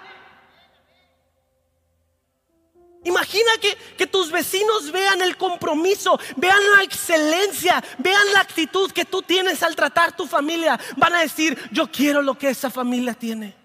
Imagina 3.03 3.51
que, 3.59 3.75
que, 3.97 4.05
tus 4.05 4.31
vecinos 4.31 4.91
vean 4.91 5.23
el 5.23 5.35
compromiso, 5.35 6.19
vean 6.35 6.59
la 6.75 6.83
excelencia, 6.83 7.83
vean 7.97 8.31
la 8.31 8.41
actitud 8.41 8.91
que 8.91 9.05
tú 9.05 9.23
tienes 9.23 9.63
al 9.63 9.75
tratar 9.75 10.15
tu 10.15 10.27
familia. 10.27 10.79
Van 10.97 11.15
a 11.15 11.21
decir, 11.21 11.57
yo 11.71 11.91
quiero 11.91 12.21
lo 12.21 12.37
que 12.37 12.49
esa 12.49 12.69
familia 12.69 13.15
tiene. 13.15 13.60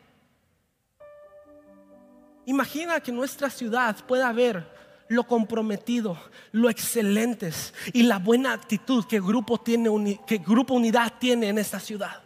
Imagina 2.47 3.01
que 3.01 3.13
nuestra 3.13 3.51
ciudad 3.51 3.97
pueda 4.07 4.33
ver 4.33 4.65
lo 5.09 5.25
comprometido, 5.25 6.17
lo 6.53 6.71
excelentes 6.71 7.75
y 7.93 8.05
la 8.05 8.19
buena 8.19 8.53
actitud 8.53 9.05
que 9.05 9.21
Grupo, 9.21 9.59
tiene, 9.59 10.21
que 10.27 10.39
Grupo 10.39 10.75
Unidad 10.75 11.15
tiene 11.19 11.49
en 11.49 11.59
esta 11.59 11.81
ciudad. 11.81 12.23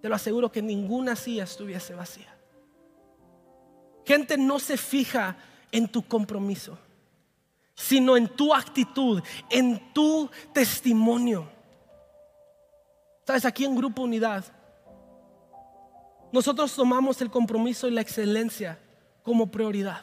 Te 0.00 0.08
lo 0.08 0.14
aseguro 0.14 0.50
que 0.50 0.62
ninguna 0.62 1.14
silla 1.14 1.44
estuviese 1.44 1.94
vacía. 1.94 2.34
Gente 4.06 4.36
no 4.36 4.58
se 4.58 4.76
fija 4.76 5.36
en 5.70 5.88
tu 5.88 6.02
compromiso, 6.02 6.78
sino 7.74 8.16
en 8.16 8.28
tu 8.28 8.54
actitud, 8.54 9.22
en 9.50 9.92
tu 9.92 10.30
testimonio. 10.52 11.48
Sabes, 13.26 13.44
aquí 13.44 13.64
en 13.64 13.76
Grupo 13.76 14.02
Unidad, 14.02 14.44
nosotros 16.34 16.74
tomamos 16.74 17.20
el 17.20 17.30
compromiso 17.30 17.86
y 17.86 17.92
la 17.92 18.00
excelencia 18.00 18.76
como 19.22 19.52
prioridad. 19.52 20.02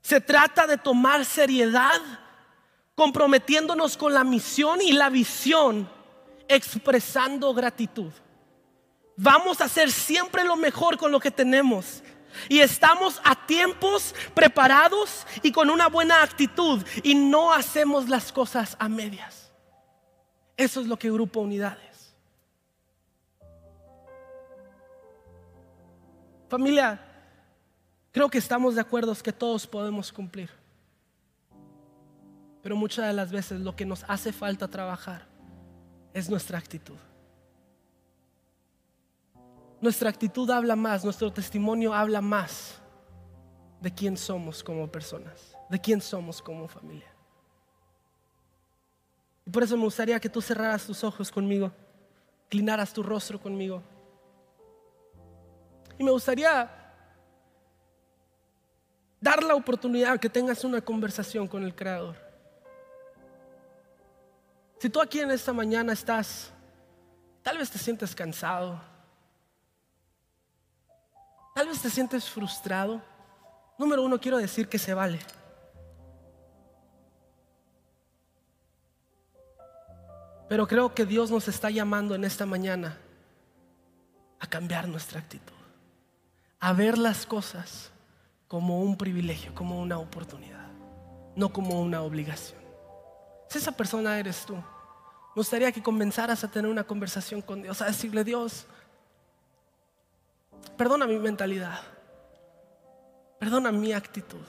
Se 0.00 0.22
trata 0.22 0.66
de 0.66 0.78
tomar 0.78 1.26
seriedad, 1.26 2.00
comprometiéndonos 2.94 3.98
con 3.98 4.14
la 4.14 4.24
misión 4.24 4.80
y 4.80 4.92
la 4.92 5.10
visión, 5.10 5.86
expresando 6.48 7.52
gratitud. 7.52 8.10
Vamos 9.14 9.60
a 9.60 9.64
hacer 9.66 9.92
siempre 9.92 10.44
lo 10.44 10.56
mejor 10.56 10.96
con 10.96 11.12
lo 11.12 11.20
que 11.20 11.30
tenemos. 11.30 12.02
Y 12.48 12.60
estamos 12.60 13.20
a 13.22 13.34
tiempos 13.46 14.14
preparados 14.32 15.26
y 15.42 15.52
con 15.52 15.68
una 15.68 15.88
buena 15.88 16.22
actitud. 16.22 16.82
Y 17.02 17.14
no 17.14 17.52
hacemos 17.52 18.08
las 18.08 18.32
cosas 18.32 18.78
a 18.78 18.88
medias. 18.88 19.52
Eso 20.56 20.80
es 20.80 20.86
lo 20.86 20.98
que 20.98 21.10
Grupo 21.10 21.40
Unidades. 21.40 21.91
Familia, 26.52 27.00
Creo 28.12 28.28
que 28.28 28.36
estamos 28.36 28.74
de 28.74 28.82
acuerdo 28.82 29.14
que 29.14 29.32
todos 29.32 29.66
podemos 29.66 30.12
cumplir. 30.12 30.50
Pero 32.62 32.76
muchas 32.76 33.06
de 33.06 33.14
las 33.14 33.32
veces 33.32 33.60
lo 33.60 33.74
que 33.74 33.86
nos 33.86 34.04
hace 34.06 34.32
falta 34.34 34.68
trabajar 34.68 35.26
es 36.12 36.28
nuestra 36.28 36.58
actitud. 36.58 36.98
Nuestra 39.80 40.10
actitud 40.10 40.48
habla 40.50 40.76
más, 40.76 41.04
nuestro 41.04 41.32
testimonio 41.32 41.94
habla 41.94 42.20
más 42.20 42.78
de 43.80 43.92
quién 43.92 44.18
somos 44.18 44.62
como 44.62 44.86
personas, 44.92 45.56
de 45.70 45.80
quién 45.80 46.02
somos 46.02 46.42
como 46.42 46.68
familia. 46.68 47.10
Y 49.46 49.50
por 49.50 49.62
eso 49.62 49.74
me 49.76 49.84
gustaría 49.84 50.20
que 50.20 50.28
tú 50.28 50.42
cerraras 50.42 50.86
tus 50.86 51.02
ojos 51.02 51.32
conmigo, 51.32 51.72
inclinaras 52.44 52.92
tu 52.92 53.02
rostro 53.02 53.40
conmigo. 53.40 53.82
Y 55.98 56.04
me 56.04 56.10
gustaría 56.10 56.70
dar 59.20 59.42
la 59.42 59.54
oportunidad 59.54 60.18
que 60.18 60.28
tengas 60.28 60.64
una 60.64 60.80
conversación 60.80 61.46
con 61.46 61.62
el 61.62 61.74
Creador. 61.74 62.16
Si 64.78 64.90
tú 64.90 65.00
aquí 65.00 65.20
en 65.20 65.30
esta 65.30 65.52
mañana 65.52 65.92
estás, 65.92 66.50
tal 67.40 67.58
vez 67.58 67.70
te 67.70 67.78
sientes 67.78 68.16
cansado, 68.16 68.80
tal 71.54 71.68
vez 71.68 71.80
te 71.80 71.88
sientes 71.88 72.28
frustrado, 72.28 73.00
número 73.78 74.02
uno 74.02 74.18
quiero 74.20 74.38
decir 74.38 74.68
que 74.68 74.78
se 74.78 74.92
vale. 74.92 75.20
Pero 80.48 80.66
creo 80.66 80.92
que 80.94 81.06
Dios 81.06 81.30
nos 81.30 81.46
está 81.46 81.70
llamando 81.70 82.16
en 82.16 82.24
esta 82.24 82.44
mañana 82.44 82.98
a 84.40 84.46
cambiar 84.48 84.88
nuestra 84.88 85.20
actitud, 85.20 85.61
a 86.62 86.72
ver 86.72 86.96
las 86.96 87.26
cosas 87.26 87.90
como 88.46 88.80
un 88.82 88.96
privilegio, 88.96 89.52
como 89.52 89.82
una 89.82 89.98
oportunidad, 89.98 90.68
no 91.34 91.52
como 91.52 91.82
una 91.82 92.02
obligación. 92.02 92.60
Si 93.48 93.58
esa 93.58 93.72
persona 93.72 94.16
eres 94.16 94.46
tú, 94.46 94.54
me 94.54 94.62
gustaría 95.34 95.72
que 95.72 95.82
comenzaras 95.82 96.44
a 96.44 96.48
tener 96.48 96.70
una 96.70 96.84
conversación 96.84 97.42
con 97.42 97.62
Dios, 97.62 97.82
a 97.82 97.86
decirle, 97.86 98.22
Dios, 98.22 98.66
perdona 100.76 101.04
mi 101.04 101.18
mentalidad, 101.18 101.80
perdona 103.40 103.72
mi 103.72 103.92
actitud. 103.92 104.46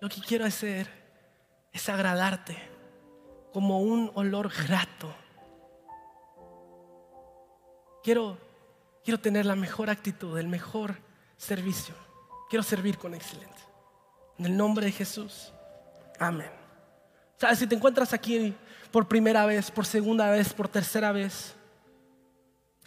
Lo 0.00 0.08
que 0.08 0.20
quiero 0.20 0.44
hacer 0.44 0.88
es 1.72 1.88
agradarte 1.88 2.56
como 3.52 3.80
un 3.80 4.12
olor 4.14 4.48
grato. 4.48 5.12
Quiero, 8.04 8.38
quiero 9.04 9.20
tener 9.20 9.46
la 9.46 9.54
mejor 9.54 9.90
actitud, 9.90 10.38
el 10.38 10.48
mejor 10.48 10.96
servicio. 11.36 11.94
Quiero 12.48 12.62
servir 12.62 12.98
con 12.98 13.14
excelencia. 13.14 13.66
En 14.38 14.46
el 14.46 14.56
nombre 14.56 14.86
de 14.86 14.92
Jesús. 14.92 15.52
Amén. 16.18 16.50
¿Sabes? 17.36 17.58
Si 17.58 17.66
te 17.66 17.74
encuentras 17.74 18.12
aquí 18.12 18.54
por 18.90 19.06
primera 19.06 19.44
vez, 19.46 19.70
por 19.70 19.86
segunda 19.86 20.30
vez, 20.30 20.52
por 20.52 20.68
tercera 20.68 21.12
vez, 21.12 21.54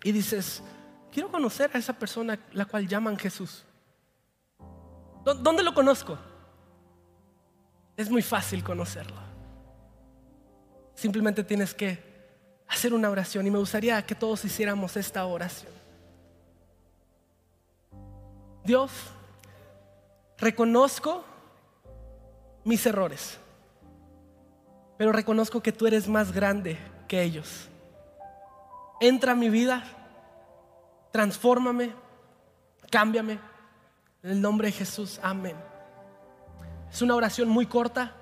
y 0.03 0.11
dices, 0.11 0.61
quiero 1.11 1.29
conocer 1.31 1.69
a 1.73 1.77
esa 1.77 1.93
persona 1.93 2.39
la 2.53 2.65
cual 2.65 2.87
llaman 2.87 3.17
Jesús. 3.17 3.65
¿Dónde 5.23 5.63
lo 5.63 5.73
conozco? 5.73 6.17
Es 7.97 8.09
muy 8.09 8.21
fácil 8.21 8.63
conocerlo. 8.63 9.17
Simplemente 10.95 11.43
tienes 11.43 11.73
que 11.73 12.01
hacer 12.67 12.93
una 12.93 13.09
oración 13.09 13.45
y 13.45 13.51
me 13.51 13.57
gustaría 13.57 14.03
que 14.05 14.15
todos 14.15 14.45
hiciéramos 14.45 14.95
esta 14.95 15.25
oración. 15.25 15.71
Dios, 18.67 18.91
Reconozco 20.37 21.25
mis 22.63 22.85
errores, 22.85 23.39
pero 24.97 25.11
reconozco 25.11 25.61
que 25.61 25.71
tú 25.71 25.87
eres 25.87 26.07
más 26.07 26.31
grande 26.31 26.77
que 27.07 27.23
ellos. 27.23 27.69
Entra 29.01 29.31
a 29.31 29.35
mi 29.35 29.49
vida, 29.49 29.83
transfórmame, 31.11 31.91
cámbiame. 32.91 33.39
En 34.23 34.31
el 34.31 34.41
nombre 34.41 34.67
de 34.67 34.73
Jesús, 34.73 35.19
amén. 35.23 35.55
Es 36.91 37.01
una 37.01 37.15
oración 37.15 37.49
muy 37.49 37.65
corta, 37.65 38.13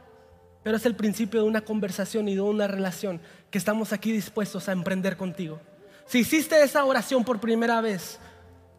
pero 0.64 0.78
es 0.78 0.86
el 0.86 0.96
principio 0.96 1.42
de 1.42 1.48
una 1.48 1.62
conversación 1.62 2.30
y 2.30 2.36
de 2.36 2.42
una 2.42 2.68
relación 2.68 3.20
que 3.50 3.58
estamos 3.58 3.92
aquí 3.92 4.12
dispuestos 4.12 4.70
a 4.70 4.74
emprender 4.74 5.18
contigo. 5.18 5.60
Si 6.06 6.20
hiciste 6.20 6.62
esa 6.62 6.86
oración 6.86 7.24
por 7.24 7.40
primera 7.40 7.82
vez, 7.82 8.20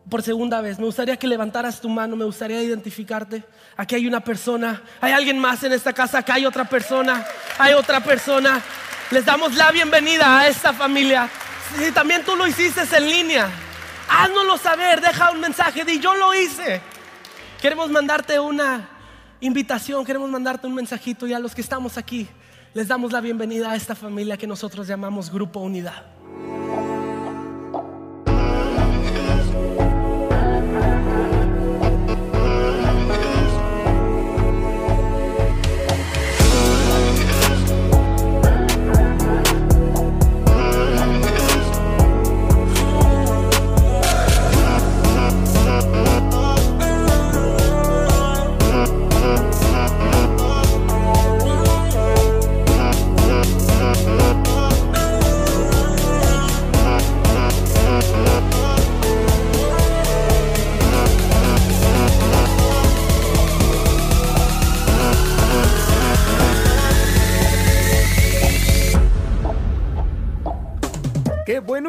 por 0.08 0.22
segunda 0.22 0.60
vez, 0.60 0.78
me 0.78 0.84
gustaría 0.84 1.16
que 1.16 1.26
levantaras 1.26 1.80
tu 1.80 1.88
mano, 1.88 2.14
me 2.14 2.24
gustaría 2.24 2.62
identificarte. 2.62 3.42
Aquí 3.76 3.96
hay 3.96 4.06
una 4.06 4.20
persona, 4.20 4.80
hay 5.00 5.12
alguien 5.12 5.38
más 5.38 5.64
en 5.64 5.72
esta 5.72 5.92
casa, 5.92 6.18
acá 6.18 6.34
hay 6.34 6.46
otra 6.46 6.64
persona, 6.64 7.26
hay 7.58 7.74
otra 7.74 8.02
persona. 8.02 8.62
Les 9.10 9.24
damos 9.24 9.54
la 9.54 9.72
bienvenida 9.72 10.38
a 10.38 10.46
esta 10.46 10.72
familia. 10.72 11.28
Si 11.76 11.90
también 11.90 12.22
tú 12.24 12.36
lo 12.36 12.46
hiciste 12.46 12.82
en 12.96 13.08
línea, 13.08 13.48
háznoslo 14.08 14.56
saber, 14.58 15.00
deja 15.00 15.32
un 15.32 15.40
mensaje, 15.40 15.84
di 15.84 15.98
yo 15.98 16.14
lo 16.14 16.34
hice. 16.34 16.80
Queremos 17.60 17.90
mandarte 17.90 18.38
una 18.38 18.88
invitación, 19.40 20.04
queremos 20.04 20.30
mandarte 20.30 20.68
un 20.68 20.74
mensajito 20.74 21.26
y 21.26 21.32
a 21.32 21.40
los 21.40 21.54
que 21.54 21.60
estamos 21.62 21.98
aquí 21.98 22.28
les 22.74 22.86
damos 22.86 23.10
la 23.10 23.20
bienvenida 23.20 23.72
a 23.72 23.76
esta 23.76 23.94
familia 23.94 24.36
que 24.36 24.46
nosotros 24.46 24.86
llamamos 24.86 25.30
Grupo 25.30 25.60
Unidad. 25.60 26.04